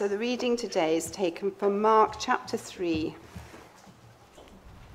So 0.00 0.08
the 0.08 0.16
reading 0.16 0.56
today 0.56 0.96
is 0.96 1.10
taken 1.10 1.50
from 1.50 1.82
Mark 1.82 2.14
chapter 2.18 2.56
3. 2.56 3.14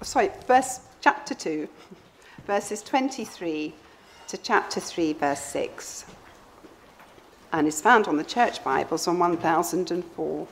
Sorry, 0.02 0.32
verse 0.48 0.80
chapter 1.00 1.36
2, 1.36 1.70
verses 2.48 2.82
23 2.82 3.72
to 4.30 4.38
chapter 4.40 4.80
3, 4.80 5.14
verse 5.14 5.42
6. 5.42 6.06
And 7.54 7.68
is 7.68 7.82
found 7.82 8.08
on 8.08 8.18
the 8.18 8.24
church 8.24 8.64
Bibles 8.64 9.08
on 9.08 9.20
1004. 9.20 10.48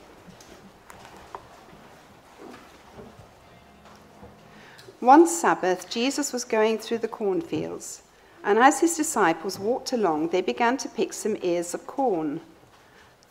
One 5.00 5.28
Sabbath, 5.28 5.90
Jesus 5.90 6.32
was 6.32 6.44
going 6.44 6.78
through 6.78 7.00
the 7.00 7.08
cornfields, 7.08 8.04
and 8.44 8.60
as 8.60 8.82
his 8.82 8.96
disciples 8.96 9.58
walked 9.58 9.94
along, 9.94 10.28
they 10.28 10.42
began 10.42 10.78
to 10.78 10.90
pick 10.90 11.12
some 11.12 11.38
ears 11.42 11.74
of 11.74 11.88
corn. 11.88 12.40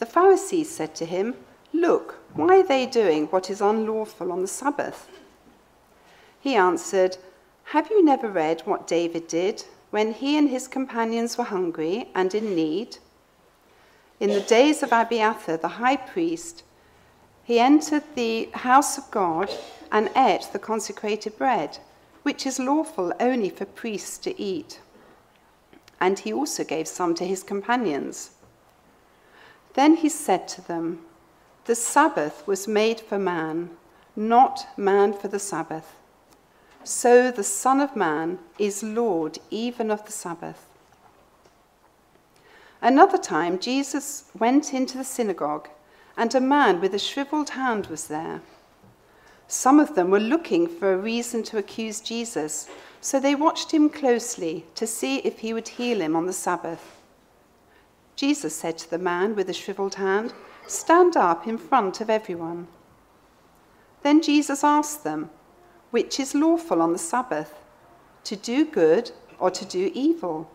The 0.02 0.06
Pharisees 0.06 0.68
said 0.68 0.96
to 0.96 1.06
him, 1.06 1.36
Look, 1.72 2.16
why 2.34 2.58
are 2.58 2.66
they 2.66 2.86
doing 2.86 3.26
what 3.26 3.48
is 3.48 3.60
unlawful 3.60 4.32
on 4.32 4.42
the 4.42 4.48
Sabbath? 4.48 5.08
He 6.40 6.56
answered, 6.56 7.18
Have 7.66 7.88
you 7.88 8.04
never 8.04 8.28
read 8.28 8.62
what 8.64 8.88
David 8.88 9.28
did 9.28 9.64
when 9.92 10.12
he 10.12 10.36
and 10.36 10.48
his 10.50 10.66
companions 10.66 11.38
were 11.38 11.44
hungry 11.44 12.08
and 12.16 12.34
in 12.34 12.56
need? 12.56 12.96
In 14.18 14.30
the 14.30 14.40
days 14.40 14.82
of 14.82 14.90
Abiathar, 14.90 15.58
the 15.58 15.78
high 15.78 15.98
priest, 15.98 16.64
he 17.44 17.60
entered 17.60 18.02
the 18.16 18.50
house 18.54 18.98
of 18.98 19.08
God 19.12 19.52
and 19.92 20.10
ate 20.16 20.48
the 20.52 20.58
consecrated 20.58 21.38
bread, 21.38 21.78
which 22.24 22.44
is 22.44 22.58
lawful 22.58 23.12
only 23.20 23.50
for 23.50 23.66
priests 23.66 24.18
to 24.18 24.36
eat. 24.36 24.80
And 26.00 26.18
he 26.18 26.32
also 26.32 26.64
gave 26.64 26.88
some 26.88 27.14
to 27.14 27.24
his 27.24 27.44
companions. 27.44 28.32
Then 29.74 29.96
he 29.96 30.08
said 30.08 30.48
to 30.48 30.60
them, 30.60 31.00
The 31.64 31.74
Sabbath 31.74 32.46
was 32.46 32.68
made 32.68 33.00
for 33.00 33.18
man, 33.18 33.70
not 34.14 34.66
man 34.76 35.12
for 35.12 35.28
the 35.28 35.38
Sabbath. 35.38 35.94
So 36.84 37.30
the 37.30 37.44
Son 37.44 37.80
of 37.80 37.94
Man 37.94 38.38
is 38.58 38.82
Lord 38.82 39.38
even 39.50 39.90
of 39.90 40.04
the 40.04 40.12
Sabbath. 40.12 40.66
Another 42.80 43.18
time, 43.18 43.60
Jesus 43.60 44.24
went 44.36 44.74
into 44.74 44.98
the 44.98 45.04
synagogue, 45.04 45.68
and 46.16 46.34
a 46.34 46.40
man 46.40 46.80
with 46.80 46.92
a 46.92 46.98
shriveled 46.98 47.50
hand 47.50 47.86
was 47.86 48.08
there. 48.08 48.42
Some 49.46 49.78
of 49.78 49.94
them 49.94 50.10
were 50.10 50.18
looking 50.18 50.66
for 50.66 50.92
a 50.92 50.98
reason 50.98 51.44
to 51.44 51.58
accuse 51.58 52.00
Jesus, 52.00 52.68
so 53.00 53.20
they 53.20 53.36
watched 53.36 53.70
him 53.70 53.88
closely 53.88 54.66
to 54.74 54.86
see 54.86 55.18
if 55.18 55.38
he 55.38 55.54
would 55.54 55.68
heal 55.68 56.00
him 56.00 56.16
on 56.16 56.26
the 56.26 56.32
Sabbath. 56.32 57.01
Jesus 58.16 58.54
said 58.54 58.78
to 58.78 58.90
the 58.90 58.98
man 58.98 59.34
with 59.34 59.46
the 59.46 59.52
shriveled 59.52 59.96
hand, 59.96 60.32
Stand 60.66 61.16
up 61.16 61.46
in 61.46 61.58
front 61.58 62.00
of 62.00 62.10
everyone. 62.10 62.68
Then 64.02 64.22
Jesus 64.22 64.62
asked 64.62 65.04
them, 65.04 65.30
Which 65.90 66.20
is 66.20 66.34
lawful 66.34 66.82
on 66.82 66.92
the 66.92 66.98
Sabbath, 66.98 67.54
to 68.24 68.36
do 68.36 68.64
good 68.64 69.10
or 69.38 69.50
to 69.50 69.64
do 69.64 69.90
evil, 69.94 70.50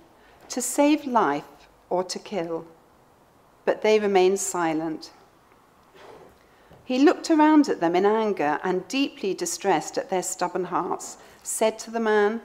to 0.49 0.61
save 0.61 1.05
life 1.05 1.67
or 1.89 2.03
to 2.03 2.19
kill? 2.19 2.65
But 3.65 3.81
they 3.81 3.99
remained 3.99 4.39
silent. 4.39 5.11
He 6.85 6.99
looked 6.99 7.29
around 7.29 7.67
at 7.67 7.81
them 7.81 7.97
in 7.97 8.05
anger 8.05 8.59
and, 8.63 8.87
deeply 8.87 9.33
distressed 9.33 9.97
at 9.97 10.09
their 10.09 10.23
stubborn 10.23 10.65
hearts, 10.65 11.17
said 11.43 11.77
to 11.79 11.91
the 11.91 11.99
man, 11.99 12.41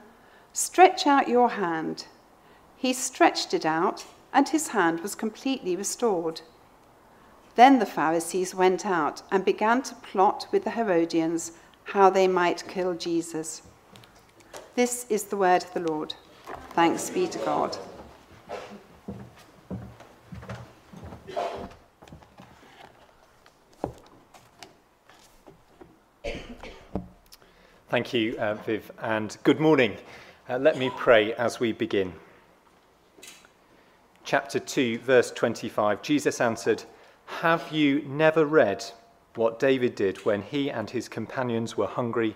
Stretch 0.51 1.07
out 1.07 1.29
your 1.29 1.49
hand. 1.51 2.07
He 2.75 2.91
stretched 2.91 3.53
it 3.53 3.65
out 3.65 4.03
and 4.33 4.49
his 4.49 4.69
hand 4.69 5.01
was 5.01 5.13
completely 5.15 5.75
restored. 5.75 6.41
Then 7.55 7.77
the 7.77 7.85
Pharisees 7.85 8.55
went 8.55 8.85
out 8.85 9.21
and 9.31 9.45
began 9.45 9.83
to 9.83 9.95
plot 9.95 10.47
with 10.51 10.63
the 10.63 10.71
Herodians 10.71 11.51
how 11.83 12.09
they 12.09 12.27
might 12.27 12.67
kill 12.67 12.95
Jesus. 12.95 13.61
This 14.75 15.05
is 15.07 15.25
the 15.25 15.37
word 15.37 15.63
of 15.63 15.73
the 15.73 15.91
Lord. 15.91 16.15
Thanks 16.71 17.11
be 17.11 17.27
to 17.27 17.37
God. 17.39 17.77
Thank 27.89 28.11
you, 28.11 28.35
uh, 28.39 28.55
Viv, 28.55 28.91
and 29.03 29.37
good 29.43 29.59
morning. 29.59 29.97
Uh, 30.49 30.57
let 30.57 30.79
me 30.79 30.89
pray 30.97 31.33
as 31.35 31.59
we 31.59 31.73
begin 31.73 32.11
chapter 34.23 34.57
2, 34.57 34.99
verse 34.99 35.31
25, 35.31 36.01
Jesus 36.01 36.39
answered, 36.39 36.83
Have 37.25 37.71
you 37.71 38.01
never 38.03 38.45
read 38.45 38.83
what 39.35 39.59
David 39.59 39.95
did 39.95 40.25
when 40.25 40.41
he 40.41 40.71
and 40.71 40.89
his 40.89 41.09
companions 41.09 41.75
were 41.75 41.87
hungry 41.87 42.35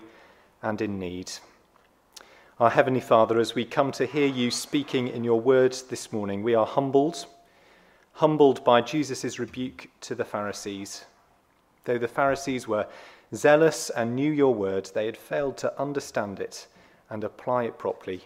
and 0.62 0.80
in 0.80 0.98
need? 0.98 1.32
Our 2.60 2.70
Heavenly 2.70 3.00
Father, 3.00 3.38
as 3.38 3.54
we 3.54 3.64
come 3.64 3.92
to 3.92 4.04
hear 4.04 4.26
you 4.26 4.50
speaking 4.50 5.08
in 5.08 5.24
your 5.24 5.40
words 5.40 5.82
this 5.82 6.12
morning, 6.12 6.42
we 6.42 6.54
are 6.54 6.66
humbled, 6.66 7.24
humbled 8.14 8.64
by 8.64 8.80
Jesus' 8.82 9.38
rebuke 9.38 9.88
to 10.02 10.14
the 10.14 10.24
Pharisees. 10.24 11.04
Though 11.84 11.98
the 11.98 12.08
Pharisees 12.08 12.68
were 12.68 12.86
zealous 13.34 13.90
and 13.90 14.14
knew 14.14 14.30
your 14.30 14.54
word, 14.54 14.90
they 14.92 15.06
had 15.06 15.16
failed 15.16 15.56
to 15.58 15.80
understand 15.80 16.40
it 16.40 16.66
and 17.08 17.24
apply 17.24 17.64
it 17.64 17.78
properly. 17.78 18.24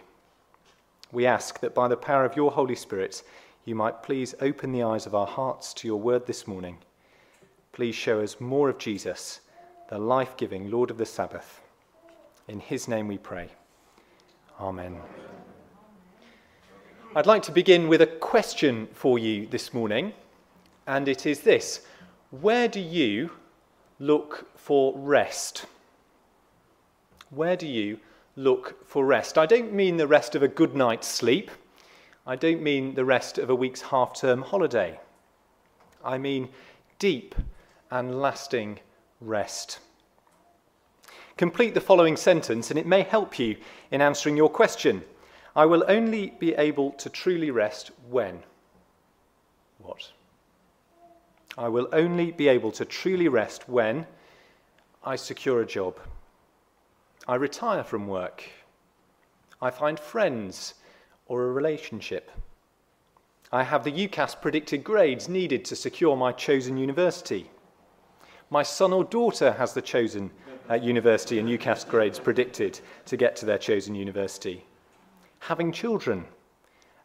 We 1.11 1.27
ask 1.27 1.59
that 1.59 1.75
by 1.75 1.87
the 1.87 1.95
power 1.95 2.25
of 2.25 2.35
your 2.35 2.51
Holy 2.51 2.75
Spirit, 2.75 3.23
you 3.65 3.75
might 3.75 4.03
please 4.03 4.35
open 4.41 4.71
the 4.71 4.83
eyes 4.83 5.05
of 5.05 5.15
our 5.15 5.27
hearts 5.27 5.73
to 5.73 5.87
your 5.87 5.99
word 5.99 6.25
this 6.25 6.47
morning. 6.47 6.77
Please 7.71 7.95
show 7.95 8.19
us 8.19 8.41
more 8.41 8.69
of 8.69 8.77
Jesus, 8.77 9.39
the 9.89 9.97
life 9.97 10.35
giving 10.35 10.69
Lord 10.69 10.91
of 10.91 10.97
the 10.97 11.05
Sabbath. 11.05 11.61
In 12.49 12.59
his 12.59 12.89
name 12.89 13.07
we 13.07 13.17
pray. 13.17 13.49
Amen. 14.59 14.97
I'd 17.15 17.25
like 17.25 17.43
to 17.43 17.51
begin 17.51 17.87
with 17.87 18.01
a 18.01 18.07
question 18.07 18.87
for 18.91 19.17
you 19.17 19.47
this 19.47 19.73
morning, 19.73 20.13
and 20.85 21.07
it 21.07 21.25
is 21.25 21.39
this 21.41 21.85
Where 22.31 22.67
do 22.67 22.81
you 22.81 23.31
look 23.99 24.49
for 24.57 24.93
rest? 24.97 25.65
Where 27.29 27.55
do 27.55 27.67
you 27.67 27.99
look 28.35 28.85
for 28.85 29.05
rest? 29.05 29.37
I 29.37 29.45
don't 29.45 29.71
mean 29.71 29.95
the 29.95 30.07
rest 30.07 30.35
of 30.35 30.43
a 30.43 30.47
good 30.49 30.75
night's 30.75 31.07
sleep. 31.07 31.49
I 32.25 32.35
don't 32.35 32.61
mean 32.61 32.95
the 32.95 33.05
rest 33.05 33.37
of 33.37 33.49
a 33.49 33.55
week's 33.55 33.81
half 33.81 34.19
term 34.19 34.41
holiday. 34.41 34.99
I 36.03 36.17
mean 36.17 36.49
deep 36.99 37.35
and 37.91 38.21
lasting 38.21 38.79
rest. 39.19 39.79
Complete 41.35 41.73
the 41.73 41.81
following 41.81 42.15
sentence, 42.15 42.69
and 42.69 42.79
it 42.79 42.85
may 42.85 43.01
help 43.01 43.39
you 43.39 43.57
in 43.91 44.01
answering 44.01 44.37
your 44.37 44.49
question. 44.49 45.03
I 45.55 45.65
will 45.65 45.83
only 45.87 46.33
be 46.39 46.53
able 46.53 46.91
to 46.93 47.09
truly 47.09 47.51
rest 47.51 47.91
when? 48.09 48.43
What? 49.79 50.11
I 51.57 51.67
will 51.67 51.87
only 51.91 52.31
be 52.31 52.47
able 52.47 52.71
to 52.73 52.85
truly 52.85 53.27
rest 53.27 53.67
when 53.67 54.07
I 55.03 55.17
secure 55.17 55.61
a 55.61 55.65
job, 55.65 55.99
I 57.27 57.35
retire 57.35 57.83
from 57.83 58.07
work, 58.07 58.43
I 59.61 59.69
find 59.69 59.99
friends 59.99 60.75
or 61.27 61.43
a 61.43 61.51
relationship. 61.51 62.31
I 63.51 63.63
have 63.63 63.83
the 63.83 63.91
UCAS 63.91 64.41
predicted 64.41 64.83
grades 64.83 65.29
needed 65.29 65.63
to 65.65 65.75
secure 65.75 66.15
my 66.15 66.31
chosen 66.31 66.77
university. 66.77 67.49
My 68.49 68.63
son 68.63 68.93
or 68.93 69.03
daughter 69.03 69.51
has 69.53 69.73
the 69.73 69.81
chosen 69.81 70.31
uh, 70.69 70.75
university 70.75 71.39
and 71.39 71.47
UCAS 71.47 71.87
grades 71.87 72.19
predicted 72.19 72.79
to 73.05 73.17
get 73.17 73.35
to 73.37 73.45
their 73.45 73.57
chosen 73.57 73.95
university. 73.95 74.65
Having 75.39 75.71
children, 75.71 76.25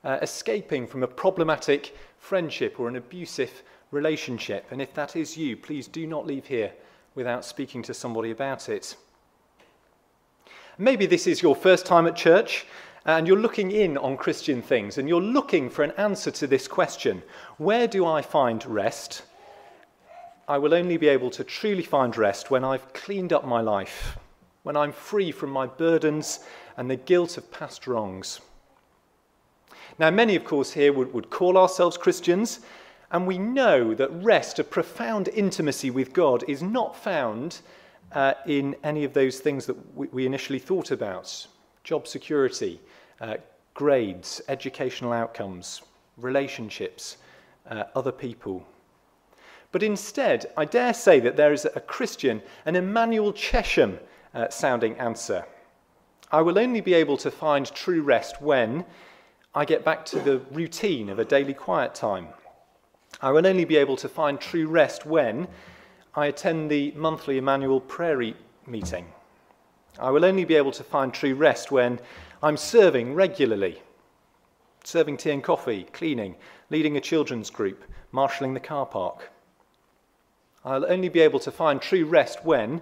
uh, 0.04 0.18
escaping 0.22 0.86
from 0.86 1.02
a 1.02 1.08
problematic 1.08 1.94
friendship 2.18 2.78
or 2.78 2.88
an 2.88 2.96
abusive 2.96 3.62
relationship. 3.90 4.66
And 4.70 4.80
if 4.80 4.94
that 4.94 5.16
is 5.16 5.36
you, 5.36 5.56
please 5.56 5.86
do 5.86 6.06
not 6.06 6.26
leave 6.26 6.46
here 6.46 6.72
without 7.14 7.44
speaking 7.44 7.82
to 7.82 7.94
somebody 7.94 8.30
about 8.30 8.68
it. 8.68 8.96
Maybe 10.78 11.06
this 11.06 11.26
is 11.26 11.42
your 11.42 11.56
first 11.56 11.86
time 11.86 12.06
at 12.06 12.14
church 12.14 12.64
and 13.08 13.26
you're 13.26 13.38
looking 13.38 13.70
in 13.70 13.96
on 13.96 14.18
Christian 14.18 14.60
things 14.60 14.98
and 14.98 15.08
you're 15.08 15.22
looking 15.22 15.70
for 15.70 15.82
an 15.82 15.92
answer 15.92 16.30
to 16.30 16.46
this 16.46 16.68
question 16.68 17.22
where 17.56 17.88
do 17.88 18.04
I 18.04 18.20
find 18.20 18.64
rest? 18.66 19.22
I 20.46 20.58
will 20.58 20.74
only 20.74 20.98
be 20.98 21.08
able 21.08 21.30
to 21.30 21.44
truly 21.44 21.82
find 21.82 22.14
rest 22.18 22.50
when 22.50 22.64
I've 22.64 22.92
cleaned 22.92 23.32
up 23.32 23.46
my 23.46 23.62
life, 23.62 24.18
when 24.62 24.76
I'm 24.76 24.92
free 24.92 25.32
from 25.32 25.48
my 25.50 25.66
burdens 25.66 26.40
and 26.76 26.90
the 26.90 26.96
guilt 26.96 27.38
of 27.38 27.50
past 27.50 27.86
wrongs. 27.86 28.40
Now, 29.98 30.10
many, 30.10 30.36
of 30.36 30.44
course, 30.44 30.72
here 30.72 30.92
would, 30.92 31.12
would 31.14 31.30
call 31.30 31.56
ourselves 31.56 31.96
Christians, 31.96 32.60
and 33.10 33.26
we 33.26 33.38
know 33.38 33.94
that 33.94 34.12
rest, 34.22 34.58
a 34.58 34.64
profound 34.64 35.28
intimacy 35.28 35.90
with 35.90 36.12
God, 36.12 36.44
is 36.46 36.62
not 36.62 36.94
found 36.94 37.60
uh, 38.12 38.34
in 38.46 38.76
any 38.84 39.04
of 39.04 39.14
those 39.14 39.40
things 39.40 39.66
that 39.66 39.96
we, 39.96 40.08
we 40.08 40.26
initially 40.26 40.58
thought 40.58 40.90
about 40.90 41.46
job 41.88 42.06
security, 42.06 42.78
uh, 43.20 43.36
grades, 43.74 44.40
educational 44.48 45.12
outcomes, 45.12 45.82
relationships, 46.16 47.18
uh, 47.70 47.84
other 47.94 48.12
people. 48.12 48.64
But 49.70 49.82
instead, 49.82 50.46
I 50.56 50.64
dare 50.64 50.94
say 50.94 51.20
that 51.20 51.36
there 51.36 51.52
is 51.52 51.64
a 51.66 51.80
Christian, 51.80 52.42
an 52.64 52.76
Emmanuel 52.76 53.32
Chesham 53.32 53.98
uh, 54.34 54.48
sounding 54.48 54.96
answer. 54.98 55.44
I 56.32 56.42
will 56.42 56.58
only 56.58 56.80
be 56.80 56.94
able 56.94 57.16
to 57.18 57.30
find 57.30 57.66
true 57.66 58.02
rest 58.02 58.40
when 58.40 58.84
I 59.54 59.64
get 59.64 59.84
back 59.84 60.04
to 60.06 60.18
the 60.20 60.38
routine 60.50 61.08
of 61.08 61.18
a 61.18 61.24
daily 61.24 61.54
quiet 61.54 61.94
time. 61.94 62.28
I 63.20 63.30
will 63.30 63.46
only 63.46 63.64
be 63.64 63.76
able 63.76 63.96
to 63.96 64.08
find 64.08 64.40
true 64.40 64.68
rest 64.68 65.06
when 65.06 65.48
I 66.14 66.26
attend 66.26 66.70
the 66.70 66.92
monthly 66.92 67.38
Emmanuel 67.38 67.80
prayer 67.80 68.34
meeting. 68.66 69.06
I 69.98 70.10
will 70.10 70.24
only 70.24 70.44
be 70.44 70.54
able 70.54 70.72
to 70.72 70.84
find 70.84 71.12
true 71.12 71.34
rest 71.34 71.72
when 71.72 71.98
I'm 72.40 72.56
serving 72.56 73.14
regularly, 73.14 73.82
serving 74.84 75.16
tea 75.16 75.30
and 75.30 75.42
coffee, 75.42 75.88
cleaning, 75.92 76.36
leading 76.70 76.96
a 76.96 77.00
children's 77.00 77.50
group, 77.50 77.82
marshalling 78.12 78.54
the 78.54 78.60
car 78.60 78.86
park. 78.86 79.30
I'll 80.64 80.86
only 80.86 81.08
be 81.08 81.20
able 81.20 81.40
to 81.40 81.50
find 81.50 81.82
true 81.82 82.04
rest 82.04 82.44
when 82.44 82.80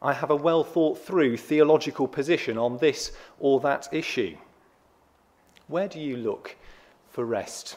I 0.00 0.14
have 0.14 0.30
a 0.30 0.36
well 0.36 0.64
thought 0.64 0.98
through 0.98 1.36
theological 1.36 2.08
position 2.08 2.56
on 2.56 2.78
this 2.78 3.12
or 3.38 3.60
that 3.60 3.88
issue. 3.92 4.38
Where 5.68 5.88
do 5.88 6.00
you 6.00 6.16
look 6.16 6.56
for 7.10 7.26
rest? 7.26 7.76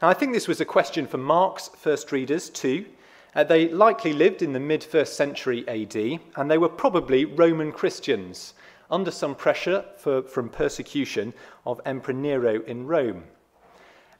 Now, 0.00 0.08
I 0.08 0.14
think 0.14 0.32
this 0.32 0.46
was 0.46 0.60
a 0.60 0.64
question 0.64 1.06
for 1.08 1.18
Mark's 1.18 1.68
first 1.68 2.12
readers 2.12 2.48
too. 2.48 2.86
Uh, 3.34 3.42
they 3.42 3.68
likely 3.68 4.12
lived 4.12 4.42
in 4.42 4.52
the 4.52 4.60
mid 4.60 4.84
first 4.84 5.16
century 5.16 5.66
AD, 5.68 6.20
and 6.36 6.48
they 6.48 6.58
were 6.58 6.68
probably 6.68 7.24
Roman 7.24 7.72
Christians 7.72 8.54
under 8.90 9.10
some 9.10 9.34
pressure 9.34 9.84
for, 9.96 10.22
from 10.22 10.48
persecution 10.48 11.34
of 11.64 11.80
Emperor 11.84 12.14
Nero 12.14 12.62
in 12.62 12.86
Rome. 12.86 13.24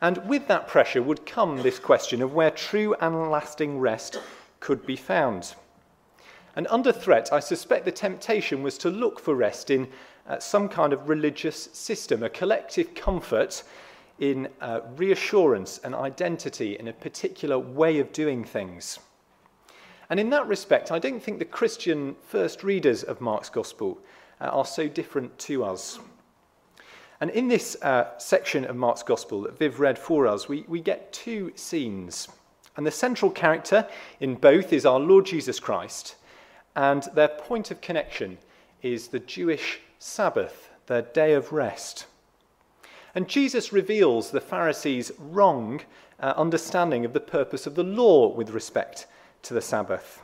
And 0.01 0.19
with 0.29 0.49
that 0.49 0.69
pressure 0.69 1.03
would 1.03 1.25
come 1.25 1.63
this 1.63 1.79
question 1.79 2.21
of 2.21 2.35
where 2.35 2.51
true 2.51 2.95
and 3.01 3.31
lasting 3.31 3.79
rest 3.79 4.21
could 4.61 4.85
be 4.85 4.97
found. 4.97 5.55
And 6.55 6.67
under 6.69 6.93
threat, 6.93 7.33
I 7.33 7.41
suspect 7.41 7.85
the 7.85 7.93
temptation 7.93 8.63
was 8.63 8.79
to 8.79 8.91
look 8.91 9.21
for 9.21 9.35
rest 9.35 9.71
in 9.71 9.89
uh, 10.27 10.39
some 10.39 10.69
kind 10.69 10.93
of 10.93 11.09
religious 11.09 11.69
system, 11.73 12.23
a 12.23 12.31
collective 12.31 12.95
comfort 12.95 13.63
in 14.19 14.49
uh, 14.61 14.81
reassurance 14.97 15.79
and 15.85 15.95
identity 15.95 16.79
in 16.79 16.89
a 16.89 16.93
particular 16.93 17.59
way 17.59 17.99
of 17.99 18.13
doing 18.13 18.45
things. 18.45 18.99
And 20.09 20.19
in 20.19 20.31
that 20.31 20.47
respect, 20.47 20.91
I 20.91 20.99
don't 20.99 21.23
think 21.23 21.39
the 21.39 21.45
Christian 21.45 22.17
first 22.23 22.63
readers 22.63 23.03
of 23.03 23.21
Mark's 23.21 23.51
Gospel 23.51 23.99
uh, 24.41 24.44
are 24.47 24.65
so 24.65 24.88
different 24.88 25.38
to 25.41 25.65
us. 25.65 25.99
And 27.21 27.31
in 27.31 27.49
this 27.49 27.77
uh, 27.83 28.19
section 28.19 28.65
of 28.65 28.77
Mark's 28.77 29.03
Gospel 29.03 29.43
that 29.43 29.59
Viv 29.59 29.81
read 29.81 29.99
for 29.99 30.27
us, 30.27 30.49
we, 30.49 30.65
we 30.69 30.81
get 30.81 31.12
two 31.12 31.53
scenes. 31.55 32.29
And 32.77 32.87
the 32.87 32.91
central 32.91 33.31
character 33.31 33.88
in 34.21 34.35
both 34.35 34.73
is 34.73 34.85
our 34.85 35.00
Lord 35.00 35.25
Jesus 35.25 35.59
Christ, 35.59 36.17
and 36.75 37.03
their 37.15 37.29
point 37.29 37.71
of 37.71 37.81
connection 37.81 38.37
is 38.83 39.09
the 39.09 39.19
Jewish 39.19 39.81
Sabbath, 39.99 40.69
their 40.87 41.03
day 41.03 41.32
of 41.32 41.53
rest. 41.53 42.06
And 43.15 43.29
Jesus 43.29 43.73
reveals 43.73 44.31
the 44.31 44.43
Pharisees' 44.43 45.11
wrong 45.19 45.81
uh, 46.21 46.35
understanding 46.37 47.06
of 47.06 47.15
the 47.15 47.21
purpose 47.21 47.67
of 47.67 47.75
the 47.75 47.82
law 47.82 48.29
with 48.29 48.50
respect 48.50 49.06
to 49.44 49.55
the 49.55 49.62
Sabbath. 49.62 50.23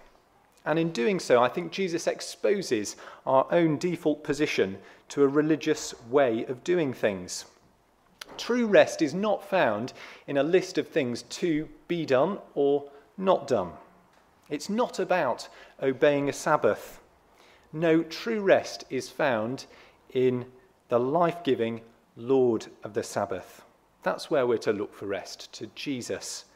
And 0.65 0.79
in 0.79 0.93
doing 0.93 1.19
so, 1.19 1.43
I 1.43 1.49
think 1.49 1.73
Jesus 1.73 2.07
exposes 2.07 2.97
our 3.27 3.47
own 3.51 3.79
default 3.79 4.23
position 4.23 4.79
to 5.09 5.23
a 5.23 5.29
religious 5.29 5.95
way 6.09 6.45
of 6.45 6.65
doing 6.65 6.93
things. 6.93 7.47
True 8.39 8.67
rest 8.67 9.03
is 9.03 9.13
not 9.13 9.49
found 9.49 9.93
in 10.27 10.39
a 10.39 10.43
list 10.43 10.79
of 10.79 10.89
things 10.89 11.23
to 11.23 11.69
be 11.89 12.07
done 12.07 12.39
or 12.55 12.85
not 13.19 13.47
done. 13.47 13.73
It's 14.49 14.71
not 14.71 14.99
about 14.99 15.49
obeying 15.83 16.29
a 16.29 16.33
Sabbath. 16.33 17.01
No, 17.73 18.03
true 18.03 18.41
rest 18.41 18.85
is 18.89 19.11
found 19.11 19.67
in 20.13 20.47
the 20.89 21.01
life 21.01 21.43
giving 21.45 21.81
Lord 22.17 22.67
of 22.85 22.95
the 22.95 23.03
Sabbath. 23.03 23.63
That's 24.03 24.31
where 24.31 24.47
we're 24.47 24.59
to 24.59 24.73
look 24.73 24.95
for 24.95 25.07
rest, 25.07 25.53
to 25.55 25.67
Jesus, 25.75 26.47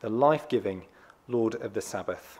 the 0.00 0.10
life 0.10 0.48
giving 0.48 0.82
Lord 1.28 1.54
of 1.56 1.74
the 1.74 1.80
Sabbath. 1.80 2.39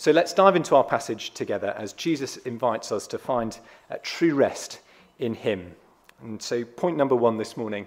So 0.00 0.12
let's 0.12 0.32
dive 0.32 0.56
into 0.56 0.76
our 0.76 0.82
passage 0.82 1.32
together 1.32 1.74
as 1.76 1.92
Jesus 1.92 2.38
invites 2.38 2.90
us 2.90 3.06
to 3.08 3.18
find 3.18 3.58
a 3.90 3.98
true 3.98 4.34
rest 4.34 4.80
in 5.18 5.34
Him. 5.34 5.74
And 6.22 6.40
so, 6.40 6.64
point 6.64 6.96
number 6.96 7.14
one 7.14 7.36
this 7.36 7.54
morning 7.54 7.86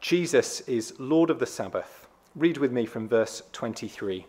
Jesus 0.00 0.62
is 0.62 0.98
Lord 0.98 1.30
of 1.30 1.38
the 1.38 1.46
Sabbath. 1.46 2.08
Read 2.34 2.58
with 2.58 2.72
me 2.72 2.84
from 2.84 3.06
verse 3.06 3.44
23. 3.52 4.26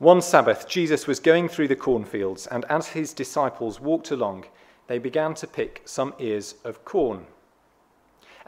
One 0.00 0.20
Sabbath, 0.20 0.68
Jesus 0.68 1.06
was 1.06 1.18
going 1.18 1.48
through 1.48 1.68
the 1.68 1.76
cornfields, 1.76 2.46
and 2.48 2.66
as 2.66 2.88
his 2.88 3.14
disciples 3.14 3.80
walked 3.80 4.10
along, 4.10 4.44
they 4.86 4.98
began 4.98 5.32
to 5.36 5.46
pick 5.46 5.80
some 5.86 6.12
ears 6.18 6.56
of 6.62 6.84
corn. 6.84 7.24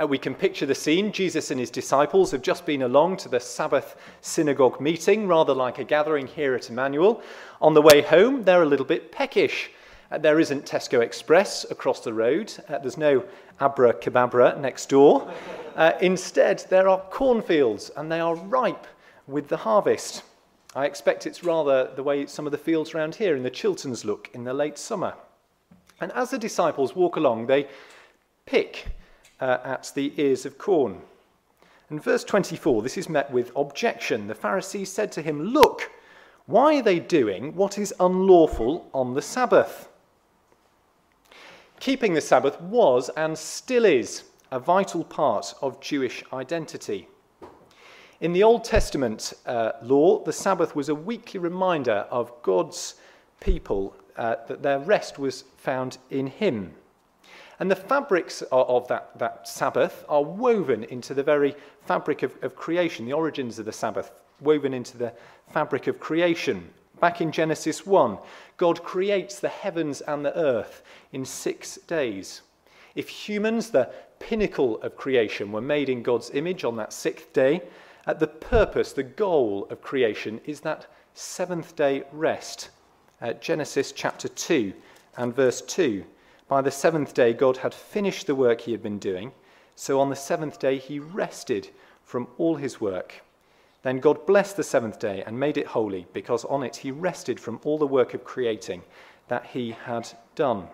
Uh, 0.00 0.06
we 0.06 0.18
can 0.18 0.34
picture 0.34 0.66
the 0.66 0.74
scene. 0.74 1.10
Jesus 1.10 1.50
and 1.50 1.58
his 1.58 1.70
disciples 1.70 2.30
have 2.30 2.42
just 2.42 2.64
been 2.64 2.82
along 2.82 3.16
to 3.16 3.28
the 3.28 3.40
Sabbath 3.40 3.96
synagogue 4.20 4.80
meeting, 4.80 5.26
rather 5.26 5.52
like 5.52 5.78
a 5.78 5.84
gathering 5.84 6.28
here 6.28 6.54
at 6.54 6.70
Emmanuel. 6.70 7.20
On 7.60 7.74
the 7.74 7.82
way 7.82 8.02
home, 8.02 8.44
they're 8.44 8.62
a 8.62 8.66
little 8.66 8.86
bit 8.86 9.10
peckish. 9.10 9.70
Uh, 10.12 10.18
there 10.18 10.38
isn't 10.38 10.64
Tesco 10.64 11.00
Express 11.02 11.68
across 11.70 12.00
the 12.00 12.14
road, 12.14 12.52
uh, 12.68 12.78
there's 12.78 12.96
no 12.96 13.24
Abra 13.60 13.92
Kebabra 13.92 14.58
next 14.60 14.88
door. 14.88 15.32
Uh, 15.74 15.92
instead, 16.00 16.64
there 16.70 16.88
are 16.88 17.00
cornfields, 17.10 17.90
and 17.96 18.10
they 18.10 18.20
are 18.20 18.36
ripe 18.36 18.86
with 19.26 19.48
the 19.48 19.56
harvest. 19.56 20.22
I 20.76 20.86
expect 20.86 21.26
it's 21.26 21.42
rather 21.42 21.90
the 21.96 22.04
way 22.04 22.26
some 22.26 22.46
of 22.46 22.52
the 22.52 22.58
fields 22.58 22.94
around 22.94 23.16
here 23.16 23.34
in 23.34 23.42
the 23.42 23.50
Chilterns 23.50 24.04
look 24.04 24.30
in 24.32 24.44
the 24.44 24.54
late 24.54 24.78
summer. 24.78 25.14
And 26.00 26.12
as 26.12 26.30
the 26.30 26.38
disciples 26.38 26.94
walk 26.94 27.16
along, 27.16 27.46
they 27.46 27.66
pick 28.46 28.86
uh, 29.40 29.58
at 29.64 29.92
the 29.94 30.12
ears 30.16 30.44
of 30.46 30.58
corn. 30.58 31.00
In 31.90 31.98
verse 31.98 32.24
24, 32.24 32.82
this 32.82 32.98
is 32.98 33.08
met 33.08 33.30
with 33.30 33.52
objection. 33.56 34.26
The 34.26 34.34
Pharisees 34.34 34.92
said 34.92 35.10
to 35.12 35.22
him, 35.22 35.42
Look, 35.42 35.90
why 36.46 36.78
are 36.78 36.82
they 36.82 36.98
doing 36.98 37.54
what 37.54 37.78
is 37.78 37.94
unlawful 37.98 38.88
on 38.92 39.14
the 39.14 39.22
Sabbath? 39.22 39.88
Keeping 41.80 42.14
the 42.14 42.20
Sabbath 42.20 42.60
was 42.60 43.08
and 43.10 43.38
still 43.38 43.84
is 43.84 44.24
a 44.50 44.58
vital 44.58 45.04
part 45.04 45.54
of 45.62 45.80
Jewish 45.80 46.24
identity. 46.32 47.08
In 48.20 48.32
the 48.32 48.42
Old 48.42 48.64
Testament 48.64 49.32
uh, 49.46 49.72
law, 49.82 50.24
the 50.24 50.32
Sabbath 50.32 50.74
was 50.74 50.88
a 50.88 50.94
weekly 50.94 51.38
reminder 51.38 52.06
of 52.10 52.32
God's 52.42 52.96
people 53.40 53.94
uh, 54.16 54.36
that 54.48 54.62
their 54.62 54.80
rest 54.80 55.18
was 55.18 55.44
found 55.56 55.98
in 56.10 56.26
Him. 56.26 56.74
And 57.60 57.70
the 57.70 57.76
fabrics 57.76 58.42
of 58.52 58.86
that, 58.88 59.18
that 59.18 59.48
Sabbath 59.48 60.04
are 60.08 60.22
woven 60.22 60.84
into 60.84 61.12
the 61.12 61.22
very 61.22 61.56
fabric 61.86 62.22
of, 62.22 62.32
of 62.42 62.54
creation, 62.54 63.04
the 63.06 63.12
origins 63.12 63.58
of 63.58 63.64
the 63.64 63.72
Sabbath, 63.72 64.12
woven 64.40 64.72
into 64.72 64.96
the 64.96 65.12
fabric 65.50 65.88
of 65.88 65.98
creation. 65.98 66.70
Back 67.00 67.20
in 67.20 67.32
Genesis 67.32 67.84
1, 67.84 68.18
God 68.56 68.82
creates 68.82 69.40
the 69.40 69.48
heavens 69.48 70.00
and 70.02 70.24
the 70.24 70.36
earth 70.36 70.82
in 71.12 71.24
six 71.24 71.76
days. 71.86 72.42
If 72.94 73.08
humans, 73.08 73.70
the 73.70 73.90
pinnacle 74.18 74.80
of 74.82 74.96
creation, 74.96 75.52
were 75.52 75.60
made 75.60 75.88
in 75.88 76.02
God's 76.02 76.30
image 76.30 76.64
on 76.64 76.76
that 76.76 76.92
sixth 76.92 77.32
day, 77.32 77.62
at 78.06 78.20
the 78.20 78.26
purpose, 78.26 78.92
the 78.92 79.02
goal 79.02 79.66
of 79.70 79.82
creation 79.82 80.40
is 80.44 80.60
that 80.60 80.86
seventh 81.14 81.76
day 81.76 82.04
rest. 82.12 82.70
Uh, 83.20 83.34
Genesis 83.34 83.92
chapter 83.92 84.28
2 84.28 84.72
and 85.16 85.34
verse 85.34 85.60
2. 85.60 86.04
By 86.48 86.62
the 86.62 86.70
seventh 86.70 87.12
day, 87.12 87.34
God 87.34 87.58
had 87.58 87.74
finished 87.74 88.26
the 88.26 88.34
work 88.34 88.62
he 88.62 88.72
had 88.72 88.82
been 88.82 88.98
doing. 88.98 89.32
So 89.76 90.00
on 90.00 90.08
the 90.08 90.16
seventh 90.16 90.58
day, 90.58 90.78
he 90.78 90.98
rested 90.98 91.68
from 92.02 92.26
all 92.38 92.56
his 92.56 92.80
work. 92.80 93.22
Then 93.82 94.00
God 94.00 94.26
blessed 94.26 94.56
the 94.56 94.64
seventh 94.64 94.98
day 94.98 95.22
and 95.24 95.38
made 95.38 95.58
it 95.58 95.66
holy, 95.66 96.06
because 96.12 96.44
on 96.46 96.62
it 96.62 96.76
he 96.76 96.90
rested 96.90 97.38
from 97.38 97.60
all 97.64 97.78
the 97.78 97.86
work 97.86 98.14
of 98.14 98.24
creating 98.24 98.82
that 99.28 99.46
he 99.46 99.72
had 99.72 100.08
done. 100.34 100.68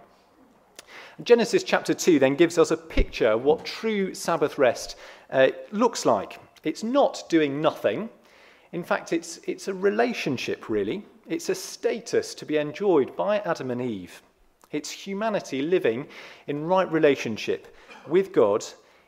Genesis 1.23 1.63
chapter 1.63 1.93
2 1.93 2.19
then 2.19 2.37
gives 2.37 2.57
us 2.57 2.71
a 2.71 2.77
picture 2.77 3.29
of 3.29 3.45
what 3.45 3.65
true 3.65 4.15
Sabbath 4.15 4.59
rest 4.59 4.97
uh, 5.31 5.49
looks 5.73 6.07
like. 6.07 6.39
It's 6.63 6.83
not 6.83 7.25
doing 7.29 7.61
nothing. 7.61 8.09
In 8.73 8.85
fact, 8.85 9.13
it's, 9.13 9.39
it's 9.47 9.69
a 9.69 9.75
relationship, 9.75 10.69
really. 10.69 11.05
It's 11.29 11.49
a 11.49 11.55
status 11.55 12.35
to 12.37 12.47
be 12.47 12.57
enjoyed 12.59 13.17
by 13.17 13.39
Adam 13.41 13.71
and 13.71 13.83
Eve. 13.83 14.23
It's 14.75 14.91
humanity 14.91 15.63
living 15.63 16.09
in 16.49 16.67
right 16.67 16.91
relationship 16.91 17.77
with 18.09 18.33
God 18.33 18.65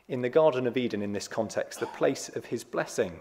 in 0.07 0.23
the 0.23 0.29
Garden 0.29 0.65
of 0.69 0.77
Eden 0.77 1.03
in 1.03 1.13
this 1.13 1.27
context, 1.27 1.81
the 1.81 1.87
place 1.87 2.29
of 2.37 2.45
his 2.45 2.63
blessing. 2.63 3.19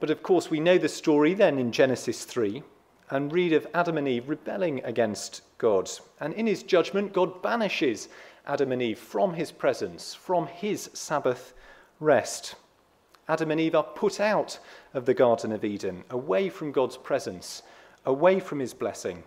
But 0.00 0.10
of 0.10 0.24
course, 0.24 0.50
we 0.50 0.58
know 0.58 0.78
the 0.78 0.88
story 0.88 1.32
then 1.32 1.60
in 1.60 1.70
Genesis 1.70 2.24
3 2.24 2.64
and 3.10 3.32
read 3.32 3.52
of 3.52 3.68
Adam 3.72 3.98
and 3.98 4.08
Eve 4.08 4.28
rebelling 4.28 4.82
against 4.82 5.42
God. 5.58 5.88
And 6.18 6.34
in 6.34 6.48
his 6.48 6.64
judgment, 6.64 7.12
God 7.12 7.40
banishes 7.40 8.08
Adam 8.48 8.72
and 8.72 8.82
Eve 8.82 8.98
from 8.98 9.34
his 9.34 9.52
presence, 9.52 10.14
from 10.14 10.48
his 10.48 10.90
Sabbath 10.92 11.54
rest. 12.00 12.56
Adam 13.28 13.52
and 13.52 13.60
Eve 13.60 13.76
are 13.76 13.84
put 13.84 14.18
out 14.18 14.58
of 14.92 15.06
the 15.06 15.14
Garden 15.14 15.52
of 15.52 15.64
Eden, 15.64 16.02
away 16.10 16.48
from 16.48 16.72
God's 16.72 16.96
presence, 16.96 17.62
away 18.04 18.40
from 18.40 18.58
his 18.58 18.74
blessing. 18.74 19.22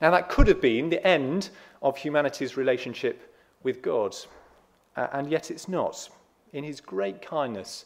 Now, 0.00 0.10
that 0.10 0.28
could 0.28 0.48
have 0.48 0.60
been 0.60 0.90
the 0.90 1.06
end 1.06 1.50
of 1.82 1.96
humanity's 1.96 2.56
relationship 2.56 3.34
with 3.62 3.82
God, 3.82 4.16
uh, 4.96 5.08
and 5.12 5.30
yet 5.30 5.50
it's 5.50 5.68
not. 5.68 6.08
In 6.52 6.64
his 6.64 6.80
great 6.80 7.22
kindness, 7.22 7.84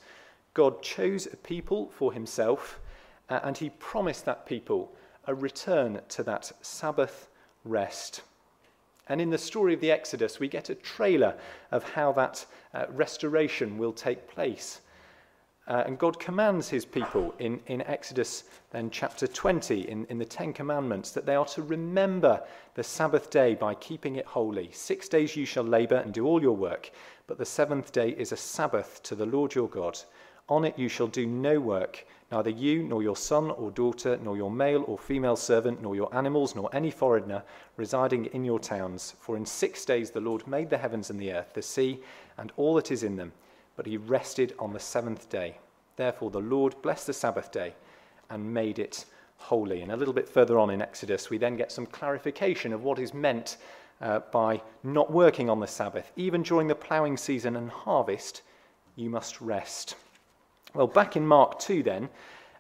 God 0.55 0.83
chose 0.83 1.27
a 1.27 1.37
people 1.37 1.91
for 1.91 2.13
himself, 2.13 2.81
uh, 3.29 3.41
and 3.43 3.57
he 3.57 3.71
promised 3.71 4.25
that 4.25 4.47
people 4.47 4.93
a 5.27 5.35
return 5.35 6.01
to 6.09 6.23
that 6.23 6.51
Sabbath 6.63 7.29
rest. 7.65 8.23
And 9.09 9.21
in 9.21 9.31
the 9.31 9.39
story 9.39 9.75
of 9.75 9.81
the 9.81 9.91
Exodus, 9.91 10.39
we 10.39 10.49
get 10.49 10.71
a 10.71 10.75
trailer 10.75 11.35
of 11.71 11.83
how 11.83 12.13
that 12.13 12.45
uh, 12.75 12.87
restoration 12.91 13.79
will 13.79 13.93
take 13.93 14.29
place. 14.29 14.81
Uh, 15.69 15.83
and 15.85 15.99
God 15.99 16.19
commands 16.19 16.71
his 16.71 16.87
people 16.87 17.35
in, 17.39 17.61
in 17.67 17.83
Exodus, 17.83 18.45
then 18.71 18.89
chapter 18.89 19.27
20, 19.27 19.87
in, 19.87 20.07
in 20.07 20.17
the 20.17 20.25
Ten 20.25 20.55
Commandments, 20.55 21.11
that 21.11 21.27
they 21.27 21.35
are 21.35 21.45
to 21.45 21.63
remember 21.63 22.43
the 22.75 22.83
Sabbath 22.83 23.29
day 23.29 23.55
by 23.55 23.75
keeping 23.75 24.17
it 24.17 24.25
holy. 24.25 24.71
Six 24.73 25.11
days 25.11 25.37
you 25.37 25.45
shall 25.45 25.65
labor 25.65 25.97
and 25.97 26.15
do 26.15 26.25
all 26.27 26.41
your 26.41 26.57
work, 26.57 26.91
but 27.27 27.37
the 27.37 27.45
seventh 27.45 27.93
day 27.93 28.15
is 28.17 28.33
a 28.33 28.37
Sabbath 28.37 29.03
to 29.03 29.15
the 29.15 29.27
Lord 29.27 29.55
your 29.55 29.69
God. 29.69 29.99
On 30.49 30.65
it 30.65 30.79
you 30.79 30.89
shall 30.89 31.07
do 31.07 31.27
no 31.27 31.61
work, 31.61 32.07
neither 32.33 32.49
you, 32.49 32.83
nor 32.83 33.03
your 33.03 33.17
son 33.17 33.51
or 33.51 33.71
daughter, 33.71 34.19
nor 34.23 34.39
your 34.39 34.51
male 34.51 34.85
or 34.87 34.97
female 34.97 35.37
servant, 35.37 35.83
nor 35.83 35.95
your 35.95 36.15
animals, 36.17 36.55
nor 36.55 36.75
any 36.75 36.91
foreigner 36.91 37.43
residing 37.77 38.25
in 38.27 38.43
your 38.43 38.59
towns. 38.59 39.13
For 39.21 39.37
in 39.37 39.45
six 39.45 39.85
days 39.85 40.11
the 40.11 40.23
Lord 40.23 40.49
made 40.49 40.71
the 40.71 40.79
heavens 40.79 41.11
and 41.11 41.21
the 41.21 41.35
earth, 41.35 41.53
the 41.53 41.61
sea, 41.61 42.01
and 42.39 42.53
all 42.57 42.75
that 42.77 42.91
is 42.91 43.03
in 43.03 43.17
them 43.17 43.33
but 43.79 43.87
he 43.87 43.97
rested 43.97 44.53
on 44.59 44.73
the 44.73 44.81
seventh 44.81 45.31
day. 45.31 45.57
Therefore, 45.95 46.33
the 46.33 46.41
Lord 46.41 46.75
blessed 46.83 47.07
the 47.07 47.13
Sabbath 47.13 47.53
day 47.53 47.75
and 48.29 48.53
made 48.53 48.81
it 48.81 49.05
holy. 49.37 49.83
And 49.83 49.93
a 49.93 49.97
little 49.97 50.13
bit 50.13 50.29
further 50.29 50.59
on 50.59 50.71
in 50.71 50.83
Exodus, 50.83 51.31
we 51.31 51.39
then 51.39 51.57
get 51.57 51.71
some 51.71 51.87
clarification 51.87 52.73
of 52.73 52.83
what 52.83 52.99
is 52.99 53.15
meant 53.15 53.57
uh, 54.01 54.19
by 54.33 54.61
not 54.83 55.13
working 55.13 55.49
on 55.49 55.61
the 55.61 55.67
Sabbath. 55.69 56.11
Even 56.17 56.43
during 56.43 56.67
the 56.67 56.75
ploughing 56.75 57.17
season 57.17 57.55
and 57.55 57.71
harvest, 57.71 58.43
you 58.97 59.09
must 59.09 59.41
rest. 59.41 59.95
Well, 60.75 60.89
back 60.89 61.15
in 61.15 61.25
Mark 61.25 61.61
2, 61.61 61.85
then, 61.85 62.09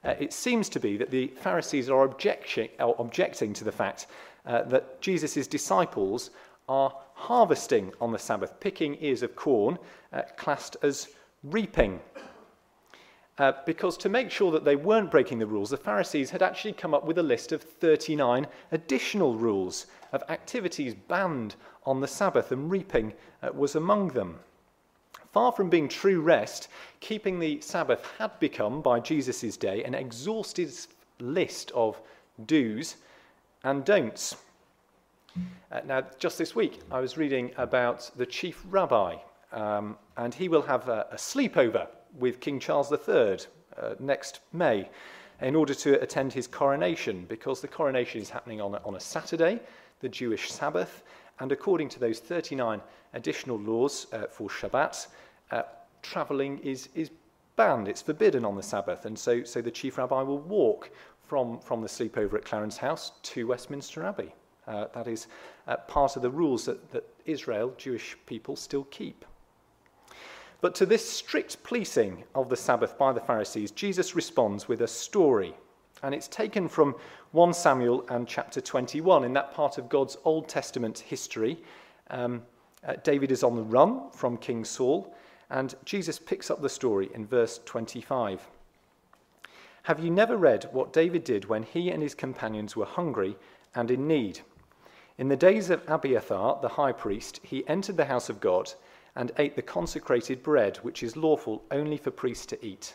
uh, 0.05 0.15
it 0.21 0.33
seems 0.33 0.69
to 0.69 0.79
be 0.79 0.97
that 0.99 1.11
the 1.11 1.27
Pharisees 1.41 1.91
are 1.91 2.05
objecting, 2.05 2.69
are 2.79 2.95
objecting 2.97 3.53
to 3.55 3.65
the 3.65 3.73
fact 3.73 4.07
uh, 4.47 4.63
that 4.63 5.01
Jesus' 5.01 5.49
disciples 5.49 6.31
are 6.69 6.95
harvesting 7.19 7.93
on 8.01 8.13
the 8.13 8.19
Sabbath, 8.19 8.59
picking 8.61 8.97
ears 9.01 9.23
of 9.23 9.35
corn, 9.35 9.77
uh, 10.13 10.23
classed 10.37 10.77
as 10.83 11.09
reaping. 11.43 12.01
Uh, 13.39 13.53
because 13.67 13.97
to 13.97 14.09
make 14.09 14.31
sure 14.31 14.51
that 14.53 14.65
they 14.65 14.77
weren't 14.77 15.11
breaking 15.11 15.39
the 15.39 15.47
rules, 15.47 15.71
the 15.71 15.77
Pharisees 15.77 16.31
had 16.31 16.43
actually 16.43 16.73
come 16.73 16.95
up 16.95 17.05
with 17.05 17.19
a 17.19 17.23
list 17.23 17.53
of 17.53 17.63
39 17.63 18.47
additional 18.73 19.35
rules 19.37 19.87
of 20.13 20.23
activities 20.29 20.95
banned 20.95 21.55
on 21.85 22.01
the 22.01 22.09
Sabbath, 22.09 22.53
and 22.53 22.71
reaping 22.71 23.13
uh, 23.43 23.51
was 23.53 23.75
among 23.75 24.09
them. 24.09 24.39
Far 25.33 25.53
from 25.53 25.69
being 25.69 25.89
true 25.89 26.21
rest, 26.21 26.69
keeping 27.01 27.39
the 27.39 27.61
Sabbath 27.61 28.05
had 28.19 28.39
become, 28.41 28.81
by 28.81 29.01
Jesus' 29.01 29.57
day, 29.57 29.85
an 29.85 29.95
exhaustive 29.95 30.89
list 31.21 31.71
of 31.73 32.01
do's 32.47 32.97
and 33.65 33.85
don'ts. 33.85 34.37
Uh, 35.71 35.81
now, 35.87 36.03
just 36.19 36.39
this 36.39 36.55
week, 36.55 36.81
I 36.91 37.01
was 37.01 37.19
reading 37.19 37.53
about 37.57 38.11
the 38.17 38.25
chief 38.25 38.65
rabbi, 38.71 39.17
um, 39.53 39.97
and 40.17 40.33
he 40.33 40.49
will 40.49 40.63
have 40.63 40.89
a, 40.89 41.07
a, 41.13 41.17
sleepover 41.17 41.87
with 42.19 42.41
King 42.41 42.59
Charles 42.59 42.91
III 42.91 43.39
uh, 43.77 43.95
next 43.99 44.41
May 44.53 44.89
in 45.41 45.55
order 45.55 45.75
to 45.75 46.01
attend 46.03 46.33
his 46.33 46.47
coronation, 46.47 47.27
because 47.29 47.61
the 47.61 47.69
coronation 47.69 48.21
is 48.21 48.31
happening 48.31 48.61
on 48.61 48.75
a, 48.75 48.81
on 48.85 48.97
a 48.97 49.01
Saturday, 49.01 49.61
the 50.01 50.09
Jewish 50.09 50.51
Sabbath, 50.51 51.03
and 51.41 51.53
according 51.53 51.89
to 51.91 52.01
those 52.01 52.19
39 52.19 52.81
additional 53.15 53.59
laws 53.59 54.07
uh, 54.13 54.27
for 54.31 54.49
Shabbat, 54.49 55.09
uh, 55.51 55.63
travelling 56.03 56.59
is, 56.61 56.89
is 56.95 57.11
banned, 57.57 57.89
it's 57.89 58.03
forbidden 58.03 58.45
on 58.45 58.57
the 58.57 58.63
Sabbath, 58.63 59.05
and 59.05 59.19
so, 59.19 59.45
so 59.45 59.61
the 59.61 59.71
chief 59.71 59.99
rabbi 59.99 60.23
will 60.23 60.39
walk 60.39 60.91
from, 61.27 61.61
from 61.61 61.83
the 61.83 61.89
sleepover 61.89 62.35
at 62.35 62.45
Clarence 62.45 62.79
House 62.79 63.13
to 63.23 63.47
Westminster 63.47 64.05
Abbey. 64.05 64.33
Uh, 64.69 64.87
that 64.93 65.09
is 65.09 65.29
uh, 65.67 65.77
part 65.77 66.15
of 66.17 66.23
the 66.23 66.31
rules 66.31 66.67
that, 66.67 66.93
that 66.93 67.05
Israel, 67.25 67.73
Jewish 67.79 68.17
people, 68.27 68.55
still 68.55 68.85
keep. 68.91 69.25
But 70.61 70.75
to 70.75 70.87
this 70.87 71.09
strict 71.09 71.63
policing 71.63 72.25
of 72.35 72.51
the 72.51 72.57
Sabbath 72.57 72.99
by 72.99 73.13
the 73.13 73.21
Pharisees, 73.21 73.71
Jesus 73.71 74.15
responds 74.15 74.69
with 74.69 74.83
a 74.83 74.89
story. 74.89 75.55
And 76.03 76.15
it's 76.15 76.29
taken 76.29 76.69
from 76.69 76.95
1 77.33 77.55
Samuel 77.55 78.05
and 78.11 78.29
chapter 78.29 78.61
21. 78.61 79.25
In 79.25 79.33
that 79.33 79.55
part 79.55 79.79
of 79.79 79.89
God's 79.89 80.19
Old 80.25 80.49
Testament 80.49 80.99
history, 80.99 81.59
um, 82.11 82.43
uh, 82.87 82.95
David 83.03 83.33
is 83.33 83.43
on 83.43 83.57
the 83.57 83.63
run 83.63 84.11
from 84.11 84.37
King 84.37 84.65
Saul, 84.65 85.15
and 85.51 85.75
Jesus 85.85 86.19
picks 86.19 86.51
up 86.51 86.61
the 86.61 86.69
story 86.69 87.09
in 87.15 87.27
verse 87.27 87.61
25. 87.65 88.47
Have 89.85 90.01
you 90.01 90.11
never 90.11 90.37
read 90.37 90.69
what 90.73 90.93
David 90.93 91.25
did 91.25 91.47
when 91.47 91.63
he 91.63 91.91
and 91.91 92.03
his 92.03 92.15
companions 92.15 92.77
were 92.77 92.85
hungry 92.85 93.37
and 93.75 93.91
in 93.91 94.07
need? 94.07 94.41
In 95.19 95.27
the 95.27 95.37
days 95.37 95.69
of 95.69 95.83
Abiathar, 95.89 96.61
the 96.63 96.69
high 96.69 96.93
priest, 96.93 97.41
he 97.43 97.67
entered 97.67 97.97
the 97.97 98.05
house 98.05 98.29
of 98.29 98.41
God 98.41 98.73
and 99.17 99.33
ate 99.37 99.57
the 99.57 99.63
consecrated 99.63 100.45
bread, 100.45 100.77
which 100.79 101.03
is 101.03 101.17
lawful 101.17 101.65
only 101.73 101.97
for 101.97 102.13
priests 102.13 102.47
to 102.47 102.65
eat. 102.65 102.95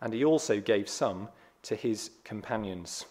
And 0.00 0.14
he 0.14 0.24
also 0.24 0.60
gave 0.60 0.88
some 0.88 1.28
to 1.62 1.74
his 1.74 2.12
companions. 2.22 3.06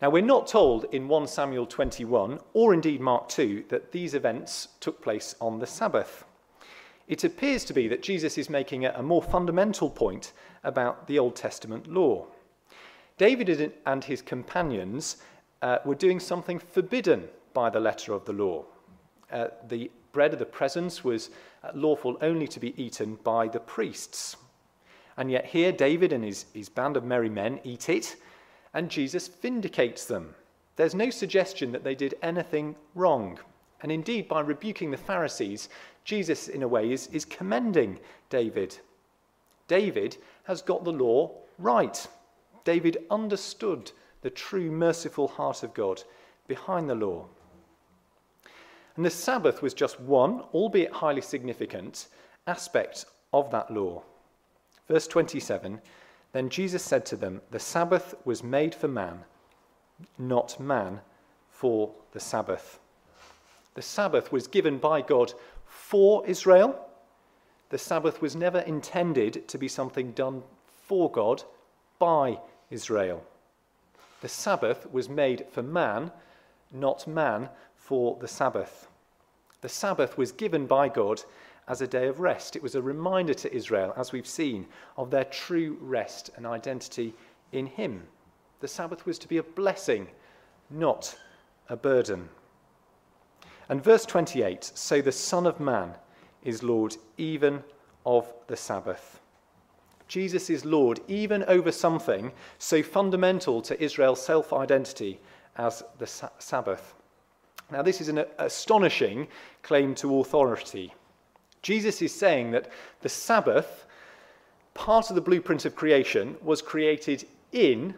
Now, 0.00 0.08
we're 0.08 0.22
not 0.22 0.46
told 0.46 0.86
in 0.92 1.06
1 1.06 1.26
Samuel 1.26 1.66
21 1.66 2.38
or 2.54 2.72
indeed 2.72 3.02
Mark 3.02 3.28
2 3.28 3.64
that 3.68 3.92
these 3.92 4.14
events 4.14 4.68
took 4.80 5.02
place 5.02 5.34
on 5.40 5.58
the 5.58 5.66
Sabbath. 5.66 6.24
It 7.08 7.24
appears 7.24 7.64
to 7.64 7.74
be 7.74 7.88
that 7.88 8.02
Jesus 8.02 8.38
is 8.38 8.48
making 8.48 8.86
a 8.86 9.02
more 9.02 9.22
fundamental 9.22 9.90
point 9.90 10.32
about 10.64 11.08
the 11.08 11.18
Old 11.18 11.36
Testament 11.36 11.88
law. 11.88 12.26
David 13.18 13.72
and 13.84 14.04
his 14.04 14.22
companions 14.22 15.16
uh, 15.62 15.78
were 15.84 15.94
doing 15.94 16.20
something 16.20 16.58
forbidden 16.58 17.28
by 17.54 17.70
the 17.70 17.80
letter 17.80 18.12
of 18.12 18.24
the 18.24 18.32
law. 18.32 18.64
Uh, 19.30 19.48
the 19.68 19.90
bread 20.12 20.32
of 20.32 20.38
the 20.38 20.46
presence 20.46 21.04
was 21.04 21.30
uh, 21.62 21.70
lawful 21.74 22.16
only 22.22 22.48
to 22.48 22.60
be 22.60 22.80
eaten 22.82 23.16
by 23.24 23.48
the 23.48 23.60
priests. 23.60 24.36
And 25.16 25.30
yet, 25.30 25.46
here 25.46 25.72
David 25.72 26.12
and 26.12 26.24
his, 26.24 26.46
his 26.54 26.68
band 26.68 26.96
of 26.96 27.04
merry 27.04 27.28
men 27.28 27.60
eat 27.64 27.88
it, 27.88 28.16
and 28.72 28.88
Jesus 28.88 29.28
vindicates 29.28 30.04
them. 30.04 30.34
There's 30.76 30.94
no 30.94 31.10
suggestion 31.10 31.72
that 31.72 31.82
they 31.82 31.96
did 31.96 32.14
anything 32.22 32.76
wrong. 32.94 33.38
And 33.82 33.90
indeed, 33.90 34.28
by 34.28 34.40
rebuking 34.40 34.90
the 34.90 34.96
Pharisees, 34.96 35.68
Jesus, 36.04 36.48
in 36.48 36.62
a 36.62 36.68
way, 36.68 36.92
is, 36.92 37.08
is 37.08 37.24
commending 37.24 37.98
David. 38.30 38.78
David 39.66 40.16
has 40.44 40.62
got 40.62 40.84
the 40.84 40.92
law 40.92 41.32
right. 41.58 42.06
David 42.64 42.98
understood 43.10 43.90
the 44.22 44.30
true 44.30 44.70
merciful 44.70 45.28
heart 45.28 45.62
of 45.62 45.74
God 45.74 46.02
behind 46.46 46.88
the 46.88 46.94
law. 46.94 47.26
And 48.96 49.04
the 49.04 49.10
Sabbath 49.10 49.62
was 49.62 49.74
just 49.74 50.00
one, 50.00 50.40
albeit 50.52 50.92
highly 50.92 51.20
significant, 51.20 52.08
aspect 52.46 53.04
of 53.32 53.50
that 53.52 53.70
law. 53.70 54.02
Verse 54.88 55.06
27 55.06 55.80
Then 56.32 56.48
Jesus 56.48 56.82
said 56.82 57.06
to 57.06 57.16
them, 57.16 57.40
The 57.50 57.60
Sabbath 57.60 58.14
was 58.24 58.42
made 58.42 58.74
for 58.74 58.88
man, 58.88 59.20
not 60.18 60.58
man 60.58 61.00
for 61.50 61.92
the 62.12 62.20
Sabbath. 62.20 62.80
The 63.74 63.82
Sabbath 63.82 64.32
was 64.32 64.48
given 64.48 64.78
by 64.78 65.02
God 65.02 65.32
for 65.64 66.26
Israel. 66.26 66.84
The 67.70 67.78
Sabbath 67.78 68.20
was 68.20 68.34
never 68.34 68.60
intended 68.60 69.46
to 69.46 69.58
be 69.58 69.68
something 69.68 70.10
done 70.12 70.42
for 70.86 71.10
God 71.10 71.44
by 71.98 72.40
Israel. 72.70 73.22
The 74.20 74.28
Sabbath 74.28 74.90
was 74.90 75.08
made 75.08 75.46
for 75.50 75.62
man, 75.62 76.10
not 76.72 77.06
man 77.06 77.48
for 77.76 78.16
the 78.20 78.28
Sabbath. 78.28 78.88
The 79.60 79.68
Sabbath 79.68 80.18
was 80.18 80.32
given 80.32 80.66
by 80.66 80.88
God 80.88 81.22
as 81.68 81.82
a 81.82 81.86
day 81.86 82.08
of 82.08 82.20
rest. 82.20 82.56
It 82.56 82.62
was 82.62 82.74
a 82.74 82.82
reminder 82.82 83.34
to 83.34 83.54
Israel, 83.54 83.92
as 83.96 84.12
we've 84.12 84.26
seen, 84.26 84.66
of 84.96 85.10
their 85.10 85.24
true 85.24 85.76
rest 85.80 86.30
and 86.36 86.46
identity 86.46 87.14
in 87.52 87.66
Him. 87.66 88.06
The 88.60 88.68
Sabbath 88.68 89.06
was 89.06 89.18
to 89.20 89.28
be 89.28 89.36
a 89.38 89.42
blessing, 89.42 90.08
not 90.70 91.16
a 91.68 91.76
burden. 91.76 92.28
And 93.68 93.84
verse 93.84 94.06
28 94.06 94.64
so 94.74 95.00
the 95.00 95.12
Son 95.12 95.46
of 95.46 95.60
Man 95.60 95.94
is 96.42 96.62
Lord 96.62 96.96
even 97.18 97.62
of 98.06 98.32
the 98.46 98.56
Sabbath. 98.56 99.17
Jesus 100.08 100.48
is 100.48 100.64
Lord 100.64 101.00
even 101.06 101.44
over 101.44 101.70
something 101.70 102.32
so 102.58 102.82
fundamental 102.82 103.60
to 103.62 103.80
Israel's 103.82 104.24
self 104.24 104.52
identity 104.52 105.20
as 105.56 105.84
the 105.98 106.06
Sabbath. 106.38 106.94
Now, 107.70 107.82
this 107.82 108.00
is 108.00 108.08
an 108.08 108.24
astonishing 108.38 109.28
claim 109.62 109.94
to 109.96 110.20
authority. 110.20 110.94
Jesus 111.60 112.00
is 112.00 112.14
saying 112.14 112.52
that 112.52 112.70
the 113.02 113.08
Sabbath, 113.10 113.84
part 114.72 115.10
of 115.10 115.16
the 115.16 115.20
blueprint 115.20 115.66
of 115.66 115.76
creation, 115.76 116.36
was 116.42 116.62
created 116.62 117.26
in 117.52 117.94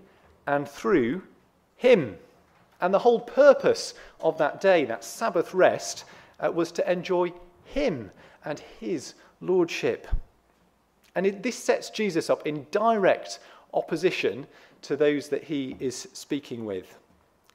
and 0.47 0.69
through 0.69 1.23
Him. 1.77 2.17
And 2.81 2.93
the 2.93 2.99
whole 2.99 3.21
purpose 3.21 3.95
of 4.21 4.39
that 4.39 4.61
day, 4.61 4.85
that 4.87 5.05
Sabbath 5.05 5.55
rest, 5.55 6.05
uh, 6.41 6.51
was 6.51 6.73
to 6.73 6.91
enjoy 6.91 7.33
Him 7.65 8.11
and 8.45 8.59
His 8.81 9.15
Lordship. 9.41 10.09
And 11.15 11.27
it, 11.27 11.43
this 11.43 11.57
sets 11.57 11.91
Jesus 11.91 12.31
up 12.31 12.47
in 12.47 12.67
direct 12.71 13.41
opposition 13.75 14.47
to 14.83 14.97
those 14.97 15.29
that 15.29 15.45
He 15.45 15.77
is 15.81 16.09
speaking 16.13 16.65
with. 16.65 16.99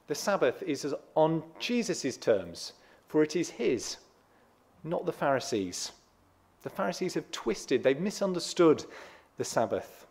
The 0.08 0.16
Sabbath 0.16 0.62
is 0.64 0.94
on 1.16 1.44
Jesus' 1.60 2.18
terms, 2.18 2.74
for 3.08 3.24
it 3.24 3.36
is 3.36 3.50
His, 3.50 3.98
not 4.84 5.06
the 5.06 5.12
Pharisees'. 5.12 5.92
The 6.64 6.70
Pharisees 6.70 7.14
have 7.14 7.30
twisted, 7.32 7.84
they've 7.84 8.00
misunderstood 8.00 8.86
the 9.38 9.46
Sabbath. 9.46 10.08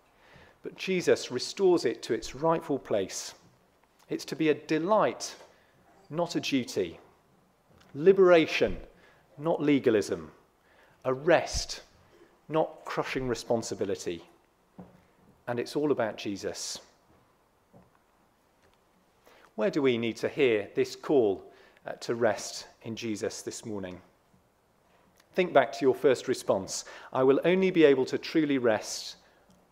But 0.63 0.77
Jesus 0.77 1.31
restores 1.31 1.85
it 1.85 2.03
to 2.05 2.15
its 2.15 2.35
rightful 2.35 2.79
place. 2.79 3.35
It's 4.09 4.25
to 4.27 4.37
be 4.37 4.49
a 4.49 4.55
delight, 4.55 5.35
not 6.11 6.37
a 6.37 6.41
duty. 6.41 6.99
Liberation, 7.95 8.77
not 9.37 9.61
legalism. 9.61 10.31
A 11.05 11.13
rest, 11.13 11.83
not 12.49 12.85
crushing 12.85 13.29
responsibility. 13.29 14.23
And 15.47 15.59
it's 15.59 15.77
all 15.77 15.93
about 15.93 16.17
Jesus. 16.17 16.79
Where 19.57 19.71
do 19.71 19.83
we 19.83 19.99
need 19.99 20.17
to 20.17 20.29
hear 20.29 20.69
this 20.75 20.97
call 20.97 21.45
uh, 21.87 21.93
to 21.93 22.15
rest 22.15 22.67
in 22.83 22.97
Jesus 22.97 23.43
this 23.43 23.65
morning? 23.65 24.01
Think 25.35 25.53
back 25.53 25.73
to 25.73 25.85
your 25.85 25.95
first 25.95 26.29
response. 26.29 26.85
I 27.13 27.23
will 27.23 27.41
only 27.45 27.71
be 27.71 27.85
able 27.85 28.05
to 28.07 28.19
truly 28.19 28.59
rest 28.59 29.17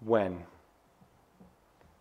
when. 0.01 0.43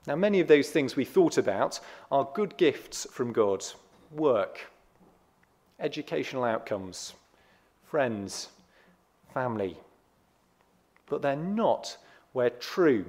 Now, 0.07 0.15
many 0.15 0.39
of 0.39 0.47
those 0.47 0.69
things 0.69 0.95
we 0.95 1.05
thought 1.05 1.37
about 1.37 1.79
are 2.11 2.27
good 2.33 2.57
gifts 2.57 3.05
from 3.11 3.31
God 3.31 3.63
work, 4.11 4.59
educational 5.79 6.43
outcomes, 6.43 7.13
friends, 7.83 8.49
family. 9.33 9.77
But 11.11 11.21
they're 11.21 11.35
not 11.35 11.97
where 12.31 12.51
true, 12.51 13.03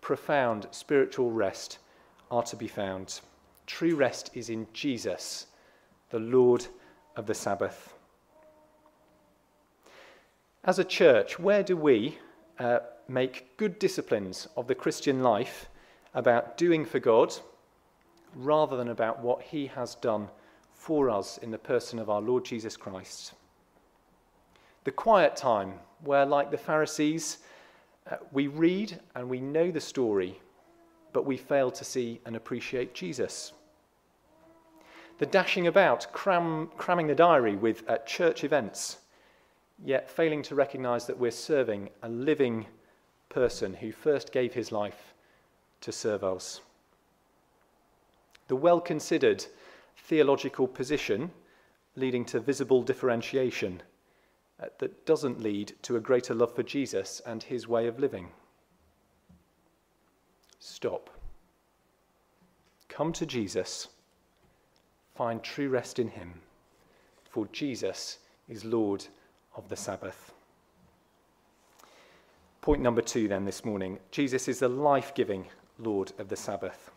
profound 0.00 0.68
spiritual 0.70 1.32
rest 1.32 1.80
are 2.30 2.44
to 2.44 2.54
be 2.54 2.68
found. 2.68 3.20
True 3.66 3.96
rest 3.96 4.30
is 4.34 4.50
in 4.50 4.68
Jesus, 4.72 5.46
the 6.10 6.20
Lord 6.20 6.64
of 7.16 7.26
the 7.26 7.34
Sabbath. 7.34 7.92
As 10.62 10.78
a 10.78 10.84
church, 10.84 11.40
where 11.40 11.64
do 11.64 11.76
we 11.76 12.18
uh, 12.60 12.78
make 13.08 13.56
good 13.56 13.80
disciplines 13.80 14.46
of 14.56 14.68
the 14.68 14.74
Christian 14.76 15.20
life 15.20 15.68
about 16.14 16.56
doing 16.56 16.84
for 16.84 17.00
God 17.00 17.34
rather 18.36 18.76
than 18.76 18.90
about 18.90 19.24
what 19.24 19.42
He 19.42 19.66
has 19.66 19.96
done 19.96 20.28
for 20.72 21.10
us 21.10 21.36
in 21.38 21.50
the 21.50 21.58
person 21.58 21.98
of 21.98 22.08
our 22.08 22.20
Lord 22.20 22.44
Jesus 22.44 22.76
Christ? 22.76 23.32
The 24.84 24.92
quiet 24.92 25.34
time, 25.34 25.80
where, 26.04 26.26
like 26.26 26.50
the 26.50 26.58
Pharisees, 26.58 27.38
uh, 28.10 28.16
we 28.32 28.46
read 28.46 28.98
and 29.14 29.28
we 29.28 29.40
know 29.40 29.70
the 29.70 29.80
story, 29.80 30.40
but 31.12 31.26
we 31.26 31.36
fail 31.36 31.70
to 31.70 31.84
see 31.84 32.20
and 32.24 32.36
appreciate 32.36 32.94
Jesus. 32.94 33.52
The 35.18 35.26
dashing 35.26 35.66
about, 35.66 36.12
cram, 36.12 36.70
cramming 36.76 37.06
the 37.06 37.14
diary 37.14 37.56
with 37.56 37.88
uh, 37.88 37.98
church 37.98 38.44
events 38.44 38.98
yet 39.84 40.10
failing 40.10 40.42
to 40.42 40.54
recognize 40.54 41.06
that 41.06 41.18
we're 41.18 41.30
serving 41.30 41.88
a 42.02 42.08
living 42.08 42.66
person 43.28 43.74
who 43.74 43.92
first 43.92 44.32
gave 44.32 44.52
his 44.52 44.72
life 44.72 45.14
to 45.80 45.92
serve 45.92 46.22
us. 46.22 46.60
The 48.48 48.56
well 48.56 48.80
considered 48.80 49.44
theological 49.96 50.66
position 50.66 51.30
leading 51.96 52.24
to 52.26 52.40
visible 52.40 52.82
differentiation 52.82 53.82
Uh, 54.60 54.66
that 54.78 55.06
doesn't 55.06 55.40
lead 55.40 55.72
to 55.82 55.96
a 55.96 56.00
greater 56.00 56.34
love 56.34 56.54
for 56.54 56.62
Jesus 56.62 57.22
and 57.24 57.42
his 57.42 57.66
way 57.66 57.86
of 57.86 57.98
living. 57.98 58.28
Stop. 60.58 61.08
Come 62.88 63.12
to 63.14 63.24
Jesus. 63.24 63.88
Find 65.14 65.42
true 65.42 65.68
rest 65.68 65.98
in 65.98 66.08
him, 66.08 66.34
for 67.24 67.46
Jesus 67.52 68.18
is 68.48 68.64
Lord 68.64 69.06
of 69.56 69.68
the 69.68 69.76
Sabbath. 69.76 70.32
Point 72.60 72.82
number 72.82 73.00
two, 73.00 73.28
then, 73.28 73.46
this 73.46 73.64
morning 73.64 73.98
Jesus 74.10 74.48
is 74.48 74.58
the 74.58 74.68
life 74.68 75.14
giving 75.14 75.46
Lord 75.78 76.12
of 76.18 76.28
the 76.28 76.36
Sabbath. 76.36 76.90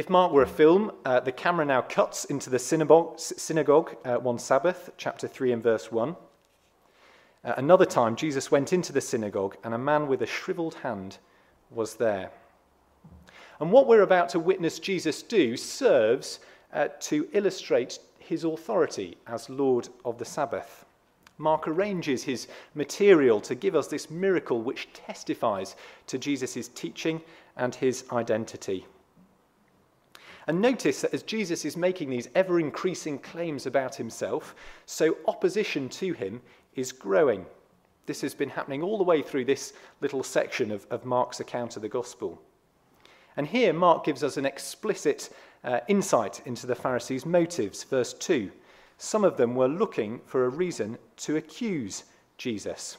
If 0.00 0.08
Mark 0.08 0.32
were 0.32 0.44
a 0.44 0.48
film, 0.48 0.92
uh, 1.04 1.20
the 1.20 1.30
camera 1.30 1.66
now 1.66 1.82
cuts 1.82 2.24
into 2.24 2.48
the 2.48 2.58
synagogue, 2.58 3.18
synagogue 3.18 3.96
uh, 4.06 4.14
one 4.14 4.38
Sabbath, 4.38 4.88
chapter 4.96 5.28
3 5.28 5.52
and 5.52 5.62
verse 5.62 5.92
1. 5.92 6.16
Uh, 7.44 7.52
another 7.58 7.84
time, 7.84 8.16
Jesus 8.16 8.50
went 8.50 8.72
into 8.72 8.94
the 8.94 9.02
synagogue, 9.02 9.58
and 9.62 9.74
a 9.74 9.78
man 9.78 10.08
with 10.08 10.22
a 10.22 10.26
shriveled 10.26 10.76
hand 10.76 11.18
was 11.70 11.96
there. 11.96 12.30
And 13.60 13.70
what 13.70 13.86
we're 13.86 14.00
about 14.00 14.30
to 14.30 14.40
witness 14.40 14.78
Jesus 14.78 15.22
do 15.22 15.54
serves 15.54 16.40
uh, 16.72 16.88
to 17.00 17.28
illustrate 17.34 17.98
his 18.18 18.44
authority 18.44 19.18
as 19.26 19.50
Lord 19.50 19.90
of 20.06 20.16
the 20.16 20.24
Sabbath. 20.24 20.86
Mark 21.36 21.68
arranges 21.68 22.22
his 22.22 22.48
material 22.74 23.38
to 23.42 23.54
give 23.54 23.76
us 23.76 23.88
this 23.88 24.08
miracle 24.10 24.62
which 24.62 24.90
testifies 24.94 25.76
to 26.06 26.16
Jesus' 26.16 26.68
teaching 26.68 27.20
and 27.58 27.74
his 27.74 28.04
identity. 28.10 28.86
And 30.50 30.60
notice 30.60 31.02
that 31.02 31.14
as 31.14 31.22
Jesus 31.22 31.64
is 31.64 31.76
making 31.76 32.10
these 32.10 32.28
ever 32.34 32.58
increasing 32.58 33.20
claims 33.20 33.66
about 33.66 33.94
himself, 33.94 34.56
so 34.84 35.16
opposition 35.28 35.88
to 35.90 36.12
him 36.12 36.42
is 36.74 36.90
growing. 36.90 37.46
This 38.06 38.20
has 38.22 38.34
been 38.34 38.50
happening 38.50 38.82
all 38.82 38.98
the 38.98 39.04
way 39.04 39.22
through 39.22 39.44
this 39.44 39.74
little 40.00 40.24
section 40.24 40.72
of, 40.72 40.88
of 40.90 41.04
Mark's 41.04 41.38
account 41.38 41.76
of 41.76 41.82
the 41.82 41.88
gospel. 41.88 42.42
And 43.36 43.46
here, 43.46 43.72
Mark 43.72 44.02
gives 44.02 44.24
us 44.24 44.36
an 44.38 44.44
explicit 44.44 45.30
uh, 45.62 45.82
insight 45.86 46.42
into 46.46 46.66
the 46.66 46.74
Pharisees' 46.74 47.24
motives. 47.24 47.84
Verse 47.84 48.12
2 48.14 48.50
Some 48.98 49.22
of 49.22 49.36
them 49.36 49.54
were 49.54 49.68
looking 49.68 50.20
for 50.26 50.46
a 50.46 50.48
reason 50.48 50.98
to 51.18 51.36
accuse 51.36 52.02
Jesus. 52.38 52.96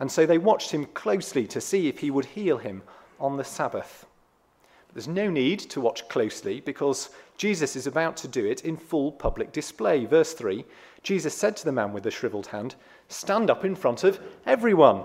And 0.00 0.12
so 0.12 0.26
they 0.26 0.36
watched 0.36 0.72
him 0.72 0.84
closely 0.84 1.46
to 1.46 1.62
see 1.62 1.88
if 1.88 2.00
he 2.00 2.10
would 2.10 2.26
heal 2.26 2.58
him 2.58 2.82
on 3.18 3.38
the 3.38 3.44
Sabbath. 3.44 4.04
There's 4.94 5.08
no 5.08 5.30
need 5.30 5.60
to 5.60 5.80
watch 5.80 6.08
closely 6.08 6.60
because 6.60 7.10
Jesus 7.36 7.76
is 7.76 7.86
about 7.86 8.16
to 8.18 8.28
do 8.28 8.44
it 8.44 8.64
in 8.64 8.76
full 8.76 9.12
public 9.12 9.52
display. 9.52 10.04
Verse 10.06 10.32
3 10.32 10.64
Jesus 11.02 11.34
said 11.34 11.56
to 11.56 11.64
the 11.64 11.72
man 11.72 11.92
with 11.92 12.02
the 12.02 12.10
shriveled 12.10 12.48
hand, 12.48 12.74
Stand 13.08 13.50
up 13.50 13.64
in 13.64 13.76
front 13.76 14.04
of 14.04 14.20
everyone. 14.46 15.04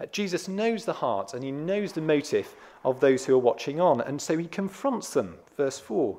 Uh, 0.00 0.06
Jesus 0.06 0.48
knows 0.48 0.84
the 0.84 0.92
heart 0.92 1.34
and 1.34 1.42
he 1.42 1.50
knows 1.50 1.92
the 1.92 2.00
motive 2.00 2.54
of 2.84 3.00
those 3.00 3.24
who 3.24 3.34
are 3.34 3.38
watching 3.38 3.80
on, 3.80 4.00
and 4.00 4.20
so 4.20 4.36
he 4.36 4.46
confronts 4.46 5.12
them. 5.12 5.36
Verse 5.56 5.78
4 5.78 6.18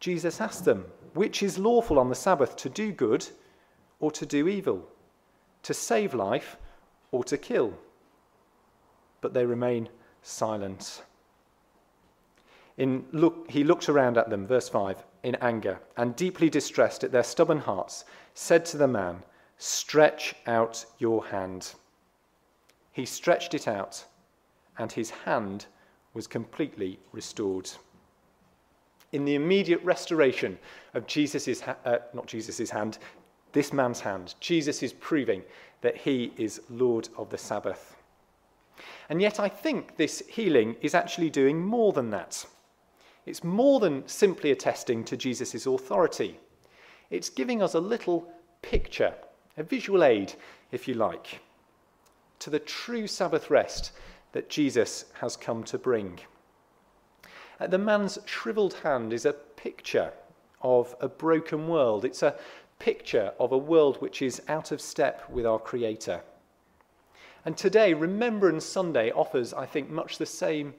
Jesus 0.00 0.40
asked 0.40 0.64
them, 0.64 0.84
Which 1.14 1.42
is 1.42 1.58
lawful 1.58 1.98
on 1.98 2.08
the 2.08 2.14
Sabbath 2.14 2.56
to 2.56 2.68
do 2.68 2.92
good 2.92 3.26
or 4.00 4.10
to 4.12 4.24
do 4.24 4.48
evil, 4.48 4.88
to 5.64 5.74
save 5.74 6.14
life 6.14 6.56
or 7.10 7.24
to 7.24 7.36
kill? 7.36 7.74
But 9.20 9.34
they 9.34 9.44
remain 9.44 9.88
silent. 10.22 11.02
In 12.78 13.04
look, 13.10 13.50
he 13.50 13.64
looked 13.64 13.88
around 13.88 14.16
at 14.16 14.30
them, 14.30 14.46
verse 14.46 14.68
5, 14.68 15.04
in 15.24 15.34
anger, 15.36 15.80
and 15.96 16.14
deeply 16.14 16.48
distressed 16.48 17.02
at 17.02 17.10
their 17.10 17.24
stubborn 17.24 17.58
hearts, 17.58 18.04
said 18.34 18.64
to 18.66 18.76
the 18.76 18.86
man, 18.86 19.24
Stretch 19.56 20.36
out 20.46 20.86
your 20.98 21.26
hand. 21.26 21.74
He 22.92 23.04
stretched 23.04 23.52
it 23.52 23.66
out, 23.66 24.04
and 24.78 24.92
his 24.92 25.10
hand 25.10 25.66
was 26.14 26.28
completely 26.28 27.00
restored. 27.10 27.68
In 29.10 29.24
the 29.24 29.34
immediate 29.34 29.82
restoration 29.82 30.56
of 30.94 31.08
Jesus' 31.08 31.62
uh, 31.62 31.98
not 32.14 32.26
Jesus' 32.26 32.70
hand, 32.70 32.98
this 33.52 33.72
man's 33.72 34.00
hand, 34.00 34.36
Jesus 34.38 34.84
is 34.84 34.92
proving 34.92 35.42
that 35.80 35.96
he 35.96 36.32
is 36.36 36.60
Lord 36.70 37.08
of 37.16 37.28
the 37.30 37.38
Sabbath. 37.38 37.96
And 39.08 39.20
yet, 39.20 39.40
I 39.40 39.48
think 39.48 39.96
this 39.96 40.22
healing 40.28 40.76
is 40.80 40.94
actually 40.94 41.30
doing 41.30 41.60
more 41.60 41.92
than 41.92 42.10
that. 42.10 42.44
It's 43.28 43.44
more 43.44 43.78
than 43.78 44.08
simply 44.08 44.52
attesting 44.52 45.04
to 45.04 45.16
Jesus' 45.16 45.66
authority. 45.66 46.40
It's 47.10 47.28
giving 47.28 47.60
us 47.60 47.74
a 47.74 47.80
little 47.80 48.26
picture, 48.62 49.12
a 49.58 49.62
visual 49.62 50.02
aid, 50.02 50.32
if 50.72 50.88
you 50.88 50.94
like, 50.94 51.40
to 52.38 52.48
the 52.48 52.58
true 52.58 53.06
Sabbath 53.06 53.50
rest 53.50 53.92
that 54.32 54.48
Jesus 54.48 55.04
has 55.20 55.36
come 55.36 55.62
to 55.64 55.76
bring. 55.76 56.18
The 57.60 57.76
man's 57.76 58.18
shriveled 58.24 58.74
hand 58.82 59.12
is 59.12 59.26
a 59.26 59.34
picture 59.34 60.10
of 60.62 60.96
a 60.98 61.08
broken 61.08 61.68
world. 61.68 62.06
It's 62.06 62.22
a 62.22 62.36
picture 62.78 63.34
of 63.38 63.52
a 63.52 63.58
world 63.58 64.00
which 64.00 64.22
is 64.22 64.40
out 64.48 64.72
of 64.72 64.80
step 64.80 65.28
with 65.28 65.44
our 65.44 65.58
Creator. 65.58 66.22
And 67.44 67.58
today, 67.58 67.92
Remembrance 67.92 68.64
Sunday 68.64 69.10
offers, 69.10 69.52
I 69.52 69.66
think, 69.66 69.90
much 69.90 70.16
the 70.16 70.24
same 70.24 70.72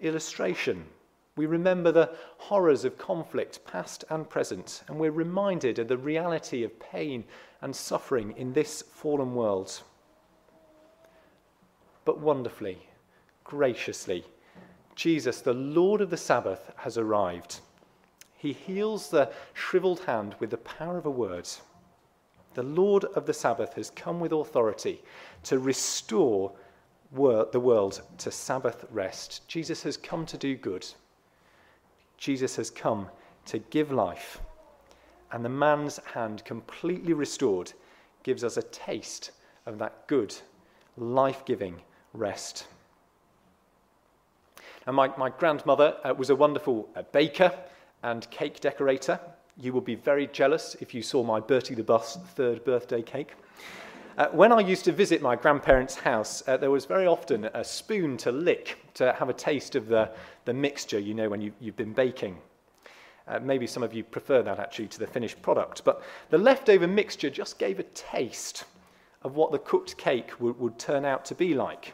illustration. 0.00 0.86
We 1.36 1.44
remember 1.46 1.92
the 1.92 2.10
horrors 2.38 2.86
of 2.86 2.96
conflict, 2.96 3.64
past 3.66 4.04
and 4.08 4.28
present, 4.28 4.82
and 4.88 4.98
we're 4.98 5.10
reminded 5.10 5.78
of 5.78 5.88
the 5.88 5.98
reality 5.98 6.64
of 6.64 6.80
pain 6.80 7.24
and 7.60 7.76
suffering 7.76 8.34
in 8.38 8.54
this 8.54 8.82
fallen 8.82 9.34
world. 9.34 9.82
But 12.06 12.20
wonderfully, 12.20 12.78
graciously, 13.44 14.24
Jesus, 14.94 15.42
the 15.42 15.52
Lord 15.52 16.00
of 16.00 16.08
the 16.08 16.16
Sabbath, 16.16 16.72
has 16.76 16.96
arrived. 16.96 17.60
He 18.38 18.54
heals 18.54 19.10
the 19.10 19.30
shriveled 19.52 20.00
hand 20.00 20.36
with 20.40 20.50
the 20.50 20.56
power 20.56 20.96
of 20.96 21.04
a 21.04 21.10
word. 21.10 21.48
The 22.54 22.62
Lord 22.62 23.04
of 23.04 23.26
the 23.26 23.34
Sabbath 23.34 23.74
has 23.74 23.90
come 23.90 24.20
with 24.20 24.32
authority 24.32 25.02
to 25.42 25.58
restore 25.58 26.52
the 27.12 27.60
world 27.60 28.00
to 28.18 28.30
Sabbath 28.30 28.86
rest. 28.90 29.46
Jesus 29.48 29.82
has 29.82 29.98
come 29.98 30.24
to 30.26 30.38
do 30.38 30.56
good. 30.56 30.86
Jesus 32.16 32.56
has 32.56 32.70
come 32.70 33.08
to 33.46 33.58
give 33.58 33.92
life. 33.92 34.40
And 35.32 35.44
the 35.44 35.48
man's 35.48 35.98
hand, 36.14 36.44
completely 36.44 37.12
restored, 37.12 37.72
gives 38.22 38.44
us 38.44 38.56
a 38.56 38.62
taste 38.62 39.32
of 39.66 39.78
that 39.78 40.06
good, 40.06 40.34
life 40.96 41.44
giving 41.44 41.80
rest. 42.12 42.66
And 44.86 44.94
my, 44.94 45.10
my 45.16 45.30
grandmother 45.30 45.96
uh, 46.04 46.14
was 46.14 46.30
a 46.30 46.36
wonderful 46.36 46.88
uh, 46.94 47.02
baker 47.12 47.52
and 48.02 48.28
cake 48.30 48.60
decorator. 48.60 49.18
You 49.58 49.72
will 49.72 49.80
be 49.80 49.96
very 49.96 50.28
jealous 50.28 50.76
if 50.80 50.94
you 50.94 51.02
saw 51.02 51.24
my 51.24 51.40
Bertie 51.40 51.74
the 51.74 51.82
Bus 51.82 52.16
third 52.34 52.64
birthday 52.64 53.02
cake. 53.02 53.32
Uh, 54.16 54.28
when 54.28 54.50
I 54.50 54.60
used 54.60 54.86
to 54.86 54.92
visit 54.92 55.20
my 55.20 55.36
grandparents' 55.36 55.96
house, 55.96 56.42
uh, 56.48 56.56
there 56.56 56.70
was 56.70 56.86
very 56.86 57.06
often 57.06 57.44
a 57.52 57.62
spoon 57.62 58.16
to 58.18 58.32
lick 58.32 58.78
to 58.94 59.12
have 59.12 59.28
a 59.28 59.34
taste 59.34 59.74
of 59.74 59.88
the, 59.88 60.10
the 60.46 60.54
mixture, 60.54 60.98
you 60.98 61.12
know, 61.12 61.28
when 61.28 61.42
you, 61.42 61.52
you've 61.60 61.76
been 61.76 61.92
baking. 61.92 62.38
Uh, 63.28 63.40
maybe 63.40 63.66
some 63.66 63.82
of 63.82 63.92
you 63.92 64.02
prefer 64.02 64.42
that 64.42 64.58
actually 64.58 64.86
to 64.88 64.98
the 64.98 65.06
finished 65.06 65.42
product, 65.42 65.84
but 65.84 66.02
the 66.30 66.38
leftover 66.38 66.86
mixture 66.86 67.28
just 67.28 67.58
gave 67.58 67.78
a 67.78 67.82
taste 67.82 68.64
of 69.20 69.36
what 69.36 69.52
the 69.52 69.58
cooked 69.58 69.98
cake 69.98 70.40
would, 70.40 70.58
would 70.58 70.78
turn 70.78 71.04
out 71.04 71.26
to 71.26 71.34
be 71.34 71.52
like. 71.52 71.92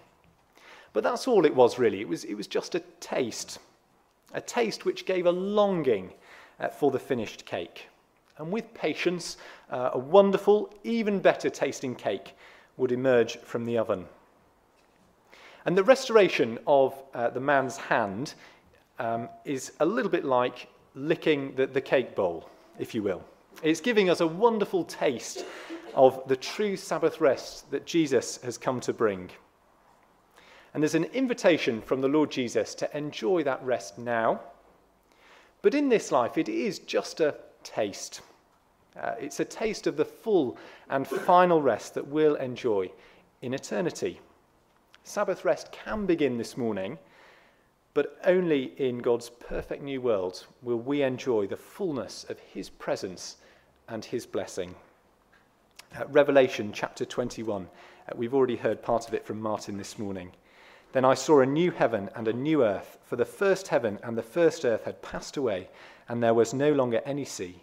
But 0.93 1.03
that's 1.03 1.27
all 1.27 1.45
it 1.45 1.57
was 1.57 1.77
really. 1.77 2.01
It 2.01 2.09
was, 2.09 2.23
it 2.23 2.35
was 2.35 2.47
just 2.47 2.77
a 2.77 2.81
taste, 3.01 3.59
a 4.33 4.41
taste 4.41 4.85
which 4.85 5.07
gave 5.07 5.27
a 5.27 5.33
longing 5.33 6.13
uh, 6.61 6.69
for 6.69 6.93
the 6.93 7.01
finished 7.01 7.47
cake. 7.47 7.89
And 8.43 8.51
with 8.51 8.75
patience, 8.75 9.37
uh, 9.71 9.91
a 9.93 9.99
wonderful, 9.99 10.75
even 10.83 11.21
better 11.21 11.49
tasting 11.49 11.95
cake 11.95 12.35
would 12.77 12.91
emerge 12.91 13.37
from 13.39 13.65
the 13.65 13.79
oven. 13.79 14.07
And 15.65 15.79
the 15.79 15.85
restoration 15.85 16.59
of 16.67 17.01
uh, 17.15 17.31
the 17.31 17.39
man's 17.39 17.77
hand 17.77 18.35
um, 18.99 19.29
is 19.45 19.75
a 19.79 19.87
little 19.87 20.11
bit 20.11 20.25
like 20.25 20.67
licking 20.97 21.55
the, 21.55 21.69
the 21.69 21.81
cake 21.81 22.17
bowl, 22.17 22.51
if 22.81 22.97
you 22.97 23.05
will. 23.05 23.23
It's 23.63 23.81
giving 23.81 24.11
us 24.11 24.21
a 24.21 24.27
wonderful 24.27 24.83
taste 24.85 25.45
of 25.95 26.21
the 26.27 26.37
true 26.37 26.77
Sabbath 26.77 27.21
rest 27.21 27.71
that 27.71 27.87
Jesus 27.87 28.39
has 28.43 28.59
come 28.59 28.81
to 28.81 28.93
bring. 28.93 29.31
And 30.75 30.83
there's 30.83 30.97
an 30.97 31.05
invitation 31.05 31.81
from 31.81 32.01
the 32.01 32.09
Lord 32.09 32.33
Jesus 32.33 32.75
to 32.75 32.97
enjoy 32.97 33.45
that 33.45 33.63
rest 33.63 33.99
now. 33.99 34.41
But 35.61 35.77
in 35.77 35.89
this 35.89 36.11
life, 36.11 36.37
it 36.39 36.49
is 36.49 36.81
just 36.81 37.21
a 37.21 37.37
taste. 37.63 38.21
Uh, 39.01 39.15
it's 39.19 39.41
a 39.41 39.45
taste 39.45 39.87
of 39.87 39.97
the 39.97 40.05
full 40.05 40.59
and 40.91 41.07
final 41.07 41.63
rest 41.63 41.95
that 41.95 42.07
we'll 42.07 42.35
enjoy 42.37 42.91
in 43.41 43.55
eternity. 43.55 44.21
Sabbath 45.05 45.45
rest 45.45 45.73
can 45.73 46.05
begin 46.07 46.37
this 46.37 46.57
morning, 46.57 46.99
but 47.95 48.19
only 48.25 48.73
in 48.77 48.99
God's 48.99 49.31
perfect 49.31 49.83
new 49.83 50.01
world 50.01 50.47
will 50.63 50.79
we 50.79 51.03
enjoy 51.03 51.47
the 51.47 51.57
fullness 51.57 52.25
of 52.29 52.39
His 52.39 52.69
presence 52.69 53.37
and 53.89 54.05
His 54.05 54.27
blessing. 54.27 54.75
Uh, 55.99 56.07
Revelation 56.09 56.71
chapter 56.73 57.05
21, 57.05 57.63
uh, 58.09 58.13
we've 58.15 58.35
already 58.35 58.57
heard 58.57 58.83
part 58.83 59.09
of 59.09 59.15
it 59.15 59.27
from 59.27 59.41
Martin 59.41 59.77
this 59.77 59.99
morning. 59.99 60.33
Then 60.93 61.05
I 61.05 61.15
saw 61.15 61.41
a 61.41 61.47
new 61.47 61.71
heaven 61.71 62.11
and 62.15 62.29
a 62.29 62.33
new 62.33 62.63
earth, 62.63 62.99
for 63.05 63.17
the 63.17 63.25
first 63.25 63.69
heaven 63.69 63.99
and 64.03 64.17
the 64.17 64.23
first 64.23 64.65
earth 64.65 64.85
had 64.85 65.03
passed 65.03 65.37
away, 65.37 65.69
and 66.09 66.23
there 66.23 66.35
was 66.35 66.53
no 66.53 66.73
longer 66.73 67.01
any 67.05 67.25
sea. 67.25 67.63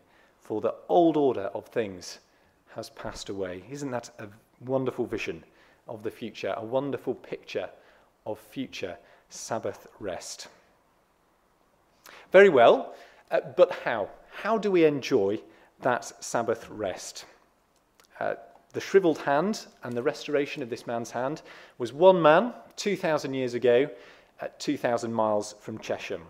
for 0.51 0.59
the 0.59 0.75
old 0.89 1.15
order 1.15 1.49
of 1.53 1.65
things 1.67 2.19
has 2.75 2.89
passed 2.89 3.29
away. 3.29 3.63
Isn't 3.71 3.91
that 3.91 4.09
a 4.19 4.27
wonderful 4.65 5.05
vision 5.05 5.45
of 5.87 6.03
the 6.03 6.11
future, 6.11 6.53
a 6.57 6.65
wonderful 6.65 7.15
picture 7.15 7.69
of 8.25 8.37
future 8.37 8.97
Sabbath 9.29 9.87
rest? 10.01 10.49
Very 12.33 12.49
well, 12.49 12.93
uh, 13.31 13.39
but 13.55 13.71
how? 13.85 14.09
How 14.29 14.57
do 14.57 14.69
we 14.69 14.83
enjoy 14.83 15.39
that 15.83 16.21
Sabbath 16.21 16.69
rest? 16.69 17.23
Uh, 18.19 18.33
the 18.73 18.81
shriveled 18.81 19.19
hand 19.19 19.67
and 19.83 19.95
the 19.95 20.03
restoration 20.03 20.61
of 20.61 20.69
this 20.69 20.85
man's 20.85 21.11
hand 21.11 21.43
was 21.77 21.93
one 21.93 22.21
man 22.21 22.53
2,000 22.75 23.33
years 23.33 23.53
ago 23.53 23.89
at 24.41 24.59
2,000 24.59 25.13
miles 25.13 25.55
from 25.61 25.77
Chesham. 25.77 26.23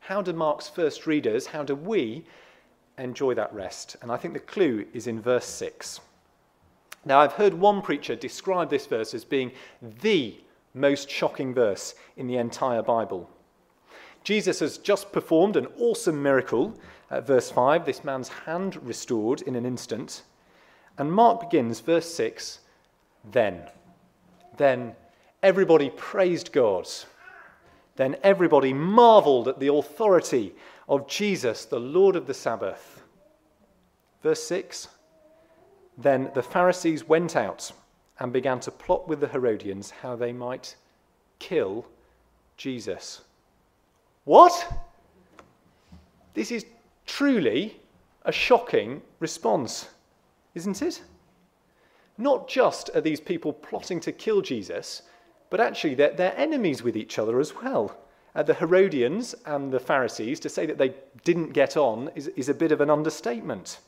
How 0.00 0.20
do 0.20 0.32
Mark's 0.32 0.68
first 0.68 1.06
readers, 1.06 1.46
how 1.46 1.62
do 1.62 1.76
we 1.76 2.24
enjoy 2.98 3.34
that 3.34 3.52
rest? 3.52 3.96
And 4.02 4.10
I 4.10 4.16
think 4.16 4.34
the 4.34 4.40
clue 4.40 4.86
is 4.92 5.06
in 5.06 5.20
verse 5.20 5.46
6. 5.46 6.00
Now, 7.04 7.20
I've 7.20 7.34
heard 7.34 7.54
one 7.54 7.82
preacher 7.82 8.16
describe 8.16 8.70
this 8.70 8.86
verse 8.86 9.12
as 9.12 9.24
being 9.24 9.52
the 10.00 10.36
most 10.72 11.10
shocking 11.10 11.52
verse 11.52 11.94
in 12.16 12.26
the 12.26 12.36
entire 12.36 12.82
Bible. 12.82 13.30
Jesus 14.24 14.60
has 14.60 14.78
just 14.78 15.12
performed 15.12 15.56
an 15.56 15.68
awesome 15.78 16.22
miracle. 16.22 16.74
At 17.10 17.26
verse 17.26 17.50
5, 17.50 17.84
this 17.84 18.02
man's 18.04 18.28
hand 18.28 18.76
restored 18.82 19.42
in 19.42 19.54
an 19.54 19.66
instant. 19.66 20.22
And 20.96 21.12
Mark 21.12 21.40
begins, 21.40 21.80
verse 21.80 22.12
6, 22.14 22.60
then. 23.32 23.68
Then 24.56 24.94
everybody 25.42 25.90
praised 25.90 26.52
God. 26.52 26.88
Then 27.96 28.16
everybody 28.22 28.72
marveled 28.72 29.46
at 29.46 29.60
the 29.60 29.72
authority 29.72 30.54
of 30.88 31.08
Jesus, 31.08 31.64
the 31.64 31.80
Lord 31.80 32.16
of 32.16 32.26
the 32.26 32.34
Sabbath. 32.34 33.02
Verse 34.22 34.42
6 34.44 34.88
Then 35.98 36.30
the 36.34 36.42
Pharisees 36.42 37.08
went 37.08 37.36
out 37.36 37.72
and 38.18 38.32
began 38.32 38.60
to 38.60 38.70
plot 38.70 39.08
with 39.08 39.20
the 39.20 39.28
Herodians 39.28 39.90
how 39.90 40.16
they 40.16 40.32
might 40.32 40.76
kill 41.38 41.86
Jesus. 42.56 43.22
What? 44.24 44.72
This 46.34 46.50
is 46.50 46.66
truly 47.06 47.80
a 48.24 48.32
shocking 48.32 49.02
response 49.20 49.88
isn't 50.54 50.82
it? 50.82 51.02
Not 52.16 52.48
just 52.48 52.90
are 52.94 53.00
these 53.00 53.20
people 53.20 53.52
plotting 53.52 54.00
to 54.00 54.12
kill 54.12 54.40
Jesus, 54.40 55.02
but 55.50 55.60
actually 55.60 55.94
they're, 55.94 56.12
they're 56.12 56.36
enemies 56.36 56.82
with 56.82 56.96
each 56.96 57.18
other 57.18 57.40
as 57.40 57.54
well. 57.54 57.96
Uh, 58.34 58.42
the 58.42 58.54
Herodians 58.54 59.34
and 59.46 59.72
the 59.72 59.78
Pharisees, 59.78 60.40
to 60.40 60.48
say 60.48 60.66
that 60.66 60.78
they 60.78 60.94
didn't 61.24 61.52
get 61.52 61.76
on 61.76 62.10
is, 62.14 62.28
is 62.28 62.48
a 62.48 62.54
bit 62.54 62.72
of 62.72 62.80
an 62.80 62.90
understatement. 62.90 63.78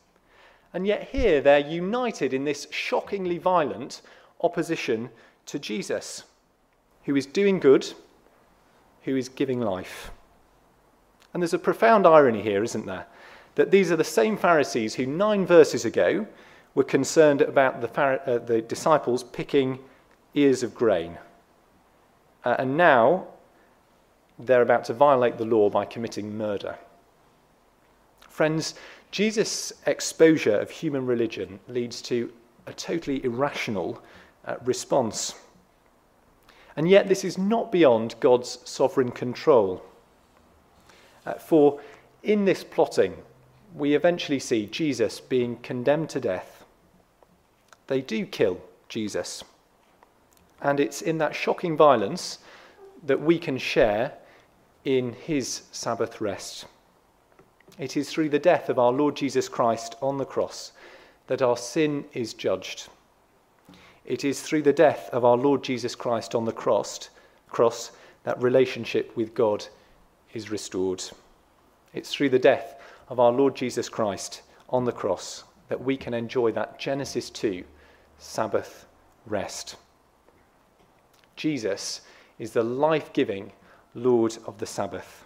And 0.73 0.87
yet 0.87 1.09
here 1.11 1.41
they're 1.41 1.59
united 1.59 2.33
in 2.33 2.45
this 2.45 2.69
shockingly 2.71 3.39
violent 3.39 4.03
opposition 4.43 5.11
to 5.47 5.59
Jesus, 5.59 6.25
who 7.05 7.17
is 7.17 7.27
doing 7.27 7.59
good, 7.59 7.93
who 9.03 9.17
is 9.17 9.29
giving 9.29 9.61
life. 9.61 10.11
And 11.33 11.43
there's 11.43 11.55
a 11.55 11.59
profound 11.59 12.07
irony 12.07 12.43
here, 12.43 12.63
isn't 12.63 12.87
there? 12.87 13.07
That 13.57 13.71
these 13.71 13.91
are 13.91 13.97
the 13.97 14.05
same 14.05 14.37
Pharisees 14.37 14.95
who 14.95 15.07
nine 15.07 15.47
verses 15.47 15.85
ago 15.85 16.27
were 16.75 16.85
concerned 16.85 17.41
about 17.41 17.81
the, 17.81 18.01
uh, 18.01 18.39
the 18.39 18.61
disciples 18.61 19.25
picking 19.25 19.79
ears 20.35 20.63
of 20.63 20.75
grain. 20.75 21.19
Uh, 22.45 22.57
and 22.59 22.77
now 22.77 23.27
they're 24.39 24.63
about 24.63 24.85
to 24.87 24.95
violate 24.95 25.39
the 25.39 25.45
law 25.45 25.71
by 25.71 25.85
committing 25.85 26.37
murder. 26.37 26.77
Friends, 28.29 28.75
Jesus' 29.11 29.73
exposure 29.87 30.59
of 30.59 30.71
human 30.71 31.07
religion 31.07 31.59
leads 31.69 32.03
to 32.03 32.33
a 32.67 32.73
totally 32.73 33.25
irrational 33.25 34.03
uh, 34.45 34.57
response. 34.65 35.35
And 36.77 36.89
yet, 36.89 37.09
this 37.09 37.25
is 37.25 37.39
not 37.39 37.73
beyond 37.73 38.15
God's 38.21 38.59
sovereign 38.65 39.11
control. 39.11 39.83
Uh, 41.25 41.35
for 41.35 41.81
in 42.23 42.45
this 42.45 42.63
plotting, 42.63 43.17
we 43.75 43.95
eventually 43.95 44.39
see 44.39 44.67
Jesus 44.67 45.21
being 45.21 45.57
condemned 45.59 46.11
to 46.11 46.21
death. 46.21 46.65
They 47.87 48.01
do 48.01 48.27
kill 48.27 48.61
Jesus. 48.89 49.45
And 50.61 50.81
it's 50.81 51.03
in 51.03 51.19
that 51.19 51.35
shocking 51.35 51.77
violence 51.77 52.39
that 53.05 53.21
we 53.21 53.39
can 53.39 53.59
share 53.59 54.13
in 54.87 55.13
his 55.13 55.63
Sabbath 55.73 56.21
rest. 56.21 56.65
It 57.77 57.97
is 57.97 58.09
through 58.09 58.29
the 58.29 58.39
death 58.39 58.69
of 58.69 58.79
our 58.79 58.93
Lord 58.93 59.17
Jesus 59.17 59.49
Christ 59.49 59.97
on 60.01 60.17
the 60.17 60.25
cross 60.25 60.73
that 61.27 61.43
our 61.43 61.57
sin 61.57 62.05
is 62.13 62.33
judged. 62.33 62.89
It 64.05 64.25
is 64.25 64.41
through 64.41 64.63
the 64.63 64.73
death 64.73 65.11
of 65.13 65.25
our 65.25 65.37
Lord 65.37 65.65
Jesus 65.65 65.97
Christ 65.97 66.37
on 66.37 66.45
the 66.45 66.53
cross, 66.53 67.11
cross 67.49 67.91
that 68.23 68.41
relationship 68.41 69.15
with 69.17 69.35
God 69.35 69.67
is 70.33 70.53
restored. 70.53 71.03
It's 71.93 72.13
through 72.13 72.31
the 72.31 72.39
death 72.39 72.81
of 73.09 73.19
our 73.19 73.33
Lord 73.33 73.57
Jesus 73.57 73.89
Christ 73.89 74.43
on 74.69 74.85
the 74.85 74.93
cross 74.93 75.43
that 75.69 75.83
we 75.83 75.97
can 75.97 76.15
enjoy 76.15 76.53
that 76.53 76.79
Genesis 76.79 77.29
2 77.31 77.65
Sabbath 78.19 78.87
rest. 79.27 79.75
Jesus 81.35 82.03
is 82.39 82.53
the 82.53 82.63
life 82.63 83.13
giving 83.13 83.51
Lord 83.97 84.37
of 84.47 84.59
the 84.59 84.67
Sabbath. 84.67 85.25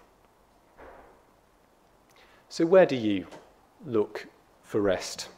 So, 2.48 2.64
where 2.64 2.86
do 2.86 2.94
you 2.94 3.26
look 3.84 4.28
for 4.62 4.80
rest? 4.80 5.28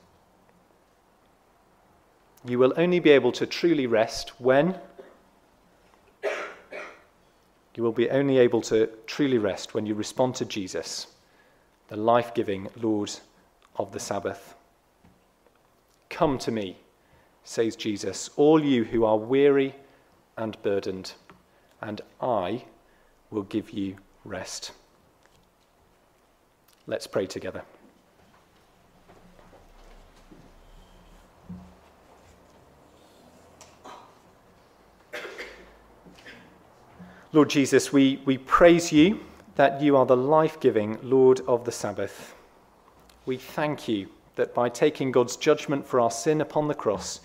You 2.45 2.59
will 2.59 2.75
only 2.77 3.01
be 3.01 3.11
able 3.11 3.33
to 3.33 3.47
truly 3.47 3.87
rest 3.87 4.39
when 4.39 4.79
you 7.75 7.83
will 7.83 7.93
be 7.93 8.11
only 8.11 8.37
able 8.37 8.61
to 8.63 8.87
truly 9.07 9.39
rest 9.39 9.73
when 9.73 9.87
you 9.87 9.95
respond 9.95 10.35
to 10.35 10.45
Jesus, 10.45 11.07
the 11.89 11.97
life 11.97 12.35
giving 12.35 12.69
Lord 12.77 13.13
of 13.77 13.93
the 13.93 14.01
Sabbath. 14.01 14.55
Come 16.11 16.37
to 16.41 16.51
me, 16.51 16.77
says 17.45 17.77
Jesus, 17.77 18.29
all 18.37 18.63
you 18.63 18.85
who 18.85 19.07
are 19.07 19.17
weary 19.17 19.75
and 20.37 20.61
burdened, 20.63 21.15
and 21.81 22.03
I 22.21 22.65
will 23.33 23.43
give 23.45 23.71
you 23.71 23.97
rest. 24.25 24.73
Let's 26.87 27.07
pray 27.07 27.27
together. 27.27 27.63
Lord 37.35 37.49
Jesus, 37.49 37.93
we, 37.93 38.21
we 38.27 38.37
praise 38.37 38.93
you 38.93 39.19
that 39.55 39.81
you 39.81 39.97
are 39.97 40.05
the 40.05 40.17
life 40.17 40.61
giving 40.61 40.99
Lord 41.03 41.41
of 41.49 41.65
the 41.65 41.73
Sabbath. 41.73 42.35
We 43.25 43.39
thank 43.39 43.89
you 43.89 44.09
that 44.35 44.55
by 44.55 44.69
taking 44.69 45.13
God's 45.13 45.37
judgment 45.37 45.87
for 45.87 45.99
our 45.99 46.11
sin 46.11 46.43
upon 46.43 46.69
the 46.69 46.75
cross, 46.75 47.21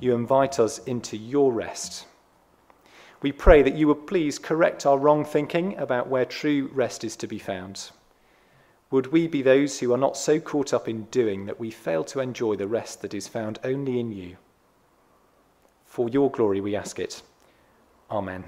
you 0.00 0.12
invite 0.12 0.58
us 0.58 0.78
into 0.78 1.16
your 1.16 1.52
rest. 1.52 2.06
We 3.24 3.32
pray 3.32 3.62
that 3.62 3.74
you 3.74 3.88
would 3.88 4.06
please 4.06 4.38
correct 4.38 4.84
our 4.84 4.98
wrong 4.98 5.24
thinking 5.24 5.78
about 5.78 6.08
where 6.08 6.26
true 6.26 6.68
rest 6.74 7.04
is 7.04 7.16
to 7.16 7.26
be 7.26 7.38
found. 7.38 7.90
Would 8.90 9.12
we 9.12 9.28
be 9.28 9.40
those 9.40 9.80
who 9.80 9.94
are 9.94 9.96
not 9.96 10.18
so 10.18 10.38
caught 10.38 10.74
up 10.74 10.90
in 10.90 11.04
doing 11.04 11.46
that 11.46 11.58
we 11.58 11.70
fail 11.70 12.04
to 12.04 12.20
enjoy 12.20 12.56
the 12.56 12.68
rest 12.68 13.00
that 13.00 13.14
is 13.14 13.26
found 13.26 13.58
only 13.64 13.98
in 13.98 14.12
you? 14.12 14.36
For 15.86 16.10
your 16.10 16.30
glory 16.30 16.60
we 16.60 16.76
ask 16.76 16.98
it. 16.98 17.22
Amen. 18.10 18.44